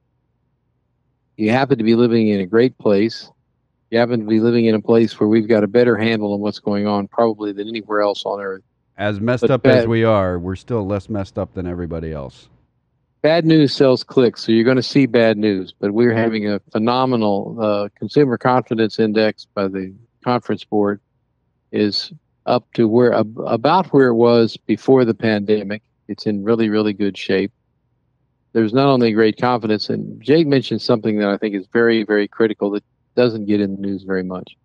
You 1.38 1.52
happen 1.52 1.78
to 1.78 1.84
be 1.84 1.94
living 1.94 2.28
in 2.28 2.40
a 2.40 2.46
great 2.46 2.76
place. 2.78 3.30
You 3.90 3.98
happen 4.00 4.18
to 4.18 4.26
be 4.26 4.40
living 4.40 4.64
in 4.64 4.74
a 4.74 4.80
place 4.80 5.18
where 5.20 5.28
we've 5.28 5.46
got 5.46 5.62
a 5.62 5.68
better 5.68 5.96
handle 5.96 6.34
on 6.34 6.40
what's 6.40 6.58
going 6.58 6.88
on, 6.88 7.06
probably 7.06 7.52
than 7.52 7.68
anywhere 7.68 8.00
else 8.00 8.24
on 8.26 8.40
earth. 8.40 8.62
As 8.96 9.20
messed 9.20 9.42
But 9.42 9.52
up 9.52 9.64
as 9.64 9.86
we 9.86 10.02
are, 10.02 10.36
we're 10.40 10.56
still 10.56 10.84
less 10.84 11.08
messed 11.08 11.38
up 11.38 11.54
than 11.54 11.64
everybody 11.68 12.12
else. 12.12 12.48
Bad 13.22 13.44
news 13.44 13.72
sells 13.72 14.02
clicks, 14.02 14.42
so 14.42 14.50
you're 14.50 14.64
going 14.64 14.78
to 14.78 14.82
see 14.82 15.06
bad 15.06 15.38
news. 15.38 15.72
But 15.78 15.92
we're 15.92 16.12
having 16.12 16.48
a 16.48 16.60
phenomenal 16.72 17.56
uh, 17.60 17.88
consumer 17.96 18.36
confidence 18.36 18.98
index 18.98 19.46
by 19.54 19.68
the 19.68 19.94
conference 20.24 20.64
board 20.64 21.00
is 21.70 22.12
up 22.46 22.66
to 22.74 22.88
where 22.88 23.12
ab- 23.12 23.38
about 23.46 23.86
where 23.92 24.08
it 24.08 24.14
was 24.14 24.56
before 24.56 25.04
the 25.04 25.14
pandemic. 25.14 25.82
It's 26.08 26.26
in 26.26 26.42
really, 26.42 26.68
really 26.68 26.92
good 26.92 27.16
shape. 27.16 27.52
There's 28.52 28.72
not 28.72 28.86
only 28.86 29.12
great 29.12 29.38
confidence, 29.38 29.90
and 29.90 30.20
Jake 30.22 30.46
mentioned 30.46 30.80
something 30.80 31.18
that 31.18 31.28
I 31.28 31.36
think 31.36 31.54
is 31.54 31.66
very, 31.72 32.02
very 32.02 32.26
critical 32.26 32.70
that 32.70 32.84
doesn't 33.14 33.46
get 33.46 33.60
in 33.60 33.74
the 33.74 33.80
news 33.80 34.04
very 34.04 34.22
much. 34.22 34.56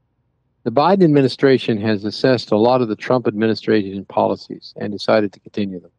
The 0.63 0.71
Biden 0.71 1.03
administration 1.03 1.79
has 1.81 2.05
assessed 2.05 2.51
a 2.51 2.57
lot 2.57 2.81
of 2.81 2.87
the 2.87 2.95
Trump 2.95 3.27
administration 3.27 4.05
policies 4.05 4.73
and 4.77 4.93
decided 4.93 5.33
to 5.33 5.39
continue 5.41 5.81
them. 5.81 5.91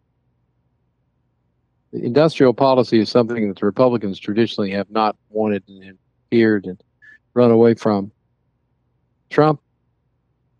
The 1.93 2.03
industrial 2.03 2.55
policy 2.55 2.99
is 2.99 3.11
something 3.11 3.47
that 3.49 3.59
the 3.59 3.67
Republicans 3.67 4.19
traditionally 4.19 4.71
have 4.71 4.91
not 4.91 5.17
wanted 5.29 5.63
and 5.69 5.99
feared 6.31 6.65
and 6.65 6.83
run 7.35 7.51
away 7.51 7.75
from. 7.75 8.11
Trump 9.29 9.61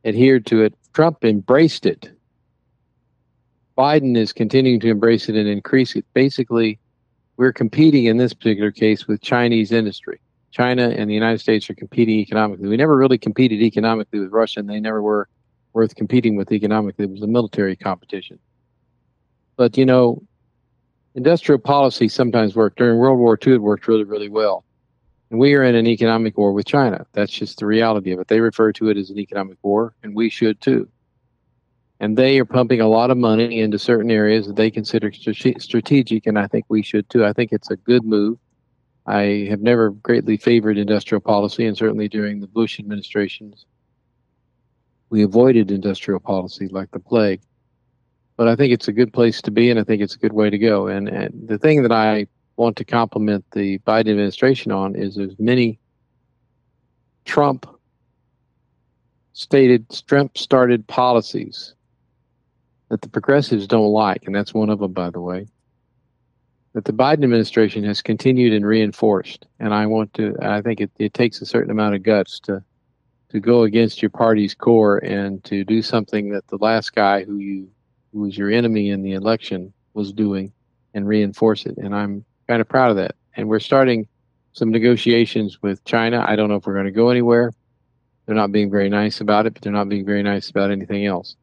adhered 0.05 0.45
to 0.47 0.63
it. 0.63 0.75
Trump 0.93 1.25
embraced 1.25 1.87
it. 1.87 2.11
Biden 3.77 4.17
is 4.17 4.33
continuing 4.33 4.79
to 4.81 4.89
embrace 4.89 5.29
it 5.29 5.35
and 5.35 5.49
increase 5.49 5.97
it. 5.97 6.05
Basically, 6.13 6.79
we're 7.37 7.53
competing 7.53 8.05
in 8.05 8.17
this 8.17 8.33
particular 8.33 8.71
case 8.71 9.07
with 9.07 9.21
Chinese 9.21 9.73
industry. 9.73 10.21
China 10.51 10.91
and 10.91 11.11
the 11.11 11.15
United 11.15 11.41
States 11.41 11.69
are 11.69 11.75
competing 11.75 12.21
economically. 12.21 12.69
We 12.69 12.77
never 12.77 12.97
really 12.97 13.19
competed 13.19 13.61
economically 13.61 14.21
with 14.21 14.31
Russia, 14.31 14.61
and 14.61 14.71
they 14.71 14.79
never 14.79 15.03
were 15.03 15.29
worth 15.73 15.97
competing 15.97 16.37
with 16.37 16.53
economically. 16.53 17.07
It 17.07 17.11
was 17.11 17.23
a 17.23 17.27
military 17.27 17.75
competition. 17.75 18.39
But, 19.57 19.77
you 19.77 19.85
know, 19.85 20.23
industrial 21.17 21.59
policy 21.59 22.09
sometimes 22.09 22.55
worked. 22.55 22.79
During 22.79 22.99
World 22.99 23.19
War 23.19 23.37
II, 23.45 23.55
it 23.55 23.63
worked 23.63 23.89
really, 23.89 24.05
really 24.05 24.29
well. 24.29 24.65
And 25.31 25.41
we 25.41 25.55
are 25.55 25.65
in 25.65 25.75
an 25.75 25.89
economic 25.89 26.39
war 26.39 26.53
with 26.53 26.67
China. 26.67 27.05
That's 27.13 27.33
just 27.33 27.59
the 27.59 27.67
reality 27.67 28.13
of 28.13 28.21
it. 28.21 28.29
They 28.29 28.39
refer 28.39 28.73
to 28.75 28.91
it 28.91 28.97
as 28.97 29.11
an 29.11 29.19
economic 29.19 29.59
war, 29.63 29.95
and 30.05 30.15
we 30.15 30.29
should 30.31 30.61
too. 30.61 30.89
And 32.05 32.19
they 32.19 32.39
are 32.39 32.45
pumping 32.45 32.83
a 32.83 32.87
lot 32.87 33.11
of 33.11 33.17
money 33.17 33.61
into 33.61 33.79
certain 33.79 34.11
areas 34.11 34.47
that 34.47 34.57
they 34.57 34.71
consider 34.71 35.11
strategic, 35.11 36.27
and 36.27 36.39
I 36.39 36.47
think 36.47 36.67
we 36.69 36.83
should 36.83 37.09
too. 37.09 37.25
I 37.25 37.33
think 37.33 37.51
it's 37.51 37.71
a 37.71 37.77
good 37.77 38.05
move. 38.05 38.37
I 39.07 39.47
have 39.49 39.63
never 39.63 39.89
greatly 39.89 40.37
favored 40.37 40.77
industrial 40.77 41.23
policy, 41.23 41.65
and 41.65 41.75
certainly 41.75 42.09
during 42.11 42.41
the 42.41 42.47
Bush 42.47 42.79
administrations, 42.79 43.65
we 45.09 45.23
avoided 45.23 45.71
industrial 45.71 46.21
policy 46.21 46.69
like 46.69 46.91
the 46.91 47.01
plague. 47.01 47.41
but 48.37 48.49
I 48.49 48.55
think 48.55 48.75
it's 48.75 48.89
a 48.89 48.93
good 48.93 49.15
place 49.15 49.41
to 49.41 49.51
be, 49.51 49.71
and 49.71 49.81
I 49.81 49.85
think 49.85 50.03
it's 50.03 50.15
a 50.15 50.19
good 50.19 50.35
way 50.35 50.51
to 50.51 50.59
go. 50.59 50.89
And, 50.89 51.09
and 51.09 51.49
the 51.49 51.57
thing 51.57 51.85
that 51.85 51.93
I 51.93 52.27
want 52.57 52.77
to 52.77 52.85
compliment 52.85 53.47
the 53.53 53.79
Biden 53.79 54.11
administration 54.11 54.73
on 54.73 54.95
is 54.95 55.15
there's 55.15 55.39
many 55.39 55.79
Trump 57.25 57.65
stated 59.33 59.87
Trump 60.07 60.37
started 60.37 60.87
policies 60.87 61.75
that 62.95 63.03
the 63.03 63.09
progressives 63.09 63.67
don't 63.67 63.91
like, 63.91 64.23
and 64.25 64.33
that's 64.33 64.55
one 64.55 64.71
of 64.71 64.79
them, 64.79 64.93
by 64.93 65.11
the 65.11 65.21
way. 65.21 65.49
That 66.75 66.85
the 66.85 66.93
Biden 66.93 67.25
administration 67.25 67.83
has 67.83 68.01
continued 68.01 68.53
and 68.53 68.65
reinforced, 68.65 69.49
and 69.59 69.75
I 69.75 69.87
want 69.87 70.15
to. 70.15 70.37
I 70.41 70.63
think 70.63 70.81
it, 70.81 70.93
it 71.01 71.13
takes 71.13 71.41
a 71.41 71.47
certain 71.47 71.73
amount 71.73 71.97
of 71.97 72.05
guts 72.05 72.39
to 72.45 72.63
to 73.31 73.41
go 73.41 73.65
against 73.65 74.01
your 74.01 74.11
party's 74.11 74.55
core 74.55 74.99
and 74.99 75.43
to 75.43 75.65
do 75.65 75.83
something 75.83 76.31
that 76.31 76.47
the 76.47 76.59
last 76.59 76.95
guy 76.95 77.25
who 77.25 77.39
you 77.39 77.69
who 78.13 78.21
was 78.21 78.39
your 78.39 78.53
enemy 78.53 78.91
in 78.91 79.03
the 79.03 79.15
election 79.15 79.73
was 79.95 80.13
doing 80.13 80.53
and 80.95 81.09
reinforce 81.09 81.67
it. 81.67 81.77
And 81.77 81.97
I'm 81.97 82.25
kind 82.47 82.61
of 82.61 82.69
proud 82.69 82.91
of 82.91 82.97
that. 82.97 83.17
And 83.37 83.49
we're 83.49 83.59
starting 83.59 84.07
some 84.53 84.71
negotiations 84.71 85.61
with 85.63 85.85
China. 85.85 86.25
I 86.25 86.37
don't 86.37 86.49
know 86.49 86.55
if 86.55 86.67
we're 86.67 86.75
going 86.75 86.85
to 86.87 86.93
go 86.93 87.09
anywhere. 87.09 87.51
They're 88.27 88.37
not 88.37 88.53
being 88.53 88.71
very 88.71 88.89
nice 88.89 89.21
about 89.21 89.47
it, 89.47 89.55
but 89.55 89.63
they're 89.63 89.73
not 89.73 89.89
being 89.89 90.07
very 90.07 90.23
nice 90.23 90.49
about 90.49 90.71
anything 90.71 91.07
else. 91.07 91.35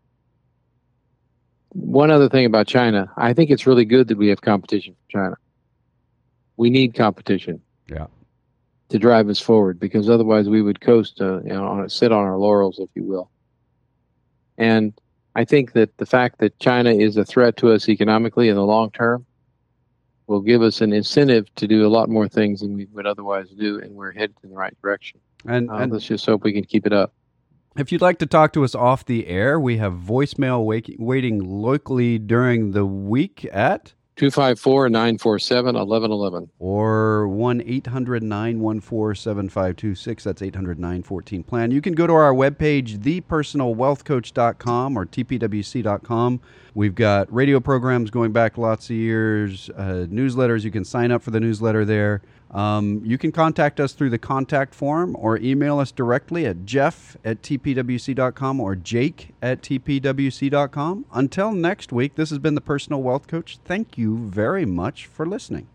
One 1.74 2.12
other 2.12 2.28
thing 2.30 2.46
about 2.46 2.68
China, 2.68 3.12
I 3.18 3.34
think 3.34 3.50
it's 3.50 3.66
really 3.66 3.86
good 3.86 4.08
that 4.10 4.18
we 4.18 4.28
have 4.28 4.42
competition 4.42 4.94
from 4.94 5.22
China. 5.22 5.36
We 6.58 6.70
need 6.70 6.96
competition. 6.96 7.62
Yeah. 7.88 8.08
To 8.90 9.00
drive 9.00 9.30
us 9.30 9.40
forward, 9.40 9.80
because 9.80 10.10
otherwise 10.10 10.50
we 10.50 10.62
would 10.62 10.82
coast, 10.82 11.22
uh, 11.22 11.42
you 11.44 11.50
know, 11.50 11.66
on, 11.66 11.90
sit 11.90 12.12
on 12.12 12.26
our 12.26 12.38
laurels, 12.38 12.78
if 12.78 12.90
you 12.94 13.04
will. 13.04 13.32
And 14.58 14.94
I 15.34 15.46
think 15.46 15.72
that 15.74 15.98
the 15.98 16.06
fact 16.06 16.40
that 16.40 16.60
China 16.60 16.92
is 16.92 17.16
a 17.16 17.24
threat 17.24 17.56
to 17.58 17.72
us 17.72 17.88
economically 17.88 18.50
in 18.50 18.56
the 18.56 18.66
long 18.66 18.92
term 18.92 19.26
will 20.28 20.42
give 20.42 20.62
us 20.62 20.82
an 20.82 20.92
incentive 20.92 21.54
to 21.56 21.68
do 21.68 21.88
a 21.88 21.90
lot 21.90 22.10
more 22.10 22.28
things 22.28 22.60
than 22.60 22.76
we 22.76 22.86
would 22.92 23.08
otherwise 23.08 23.50
do, 23.50 23.80
and 23.80 23.96
we're 23.96 24.12
headed 24.12 24.36
in 24.44 24.50
the 24.50 24.58
right 24.58 24.76
direction. 24.82 25.22
And, 25.46 25.70
uh, 25.70 25.76
and 25.76 25.92
let's 25.92 26.06
just 26.06 26.26
hope 26.26 26.44
we 26.44 26.52
can 26.52 26.66
keep 26.66 26.86
it 26.86 26.92
up. 26.92 27.14
If 27.78 27.92
you'd 27.92 28.02
like 28.02 28.20
to 28.20 28.26
talk 28.26 28.52
to 28.54 28.64
us 28.66 28.76
off 28.76 29.06
the 29.06 29.28
air, 29.28 29.60
we 29.60 29.78
have 29.78 29.94
voicemail 29.94 30.66
wait- 30.66 31.00
waiting 31.00 31.40
locally 31.40 32.20
during 32.20 32.72
the 32.72 32.86
week 32.86 33.48
at 33.52 33.94
254 34.18 34.90
947 34.90 35.76
1111. 35.76 36.50
or 36.60 37.30
1 37.30 37.62
800 37.66 38.24
914 38.24 39.16
7526. 39.16 40.24
That's 40.26 40.42
800 40.42 40.80
914 40.80 41.44
plan. 41.44 41.72
You 41.72 41.80
can 41.82 41.94
go 41.94 42.06
to 42.06 42.14
our 42.14 42.34
webpage, 42.34 42.98
thepersonalwealthcoach.com 43.00 44.98
or 44.98 45.06
tpwc.com. 45.06 46.42
We've 46.74 46.96
got 46.96 47.34
radio 47.34 47.60
programs 47.62 48.10
going 48.12 48.34
back 48.34 48.58
lots 48.58 48.90
of 48.90 48.98
years, 48.98 49.70
uh, 49.78 50.08
newsletters. 50.10 50.64
You 50.66 50.72
can 50.72 50.84
sign 50.86 51.12
up 51.12 51.22
for 51.22 51.32
the 51.32 51.40
newsletter 51.40 51.86
there. 51.86 52.22
Um, 52.52 53.02
you 53.06 53.18
can 53.18 53.32
contact 53.32 53.80
us 53.80 53.94
through 53.94 54.10
the 54.10 54.18
contact 54.18 54.76
form 54.76 55.16
or 55.18 55.38
email 55.38 55.80
us 55.80 55.92
directly 55.92 56.46
at 56.46 56.66
jeff 56.66 57.16
at 57.24 57.42
tpwc.com 57.42 58.60
or 58.60 58.76
jake 58.76 59.30
at 59.42 59.62
tpwc.com. 59.62 61.06
Until 61.14 61.52
next 61.54 61.92
week, 61.92 62.16
this 62.16 62.30
has 62.30 62.40
been 62.40 62.56
the 62.56 62.62
Personal 62.62 63.02
Wealth 63.02 63.28
Coach. 63.28 63.60
Thank 63.64 63.98
you 63.98 64.18
very 64.18 64.66
much 64.66 65.06
for 65.06 65.26
listening. 65.26 65.68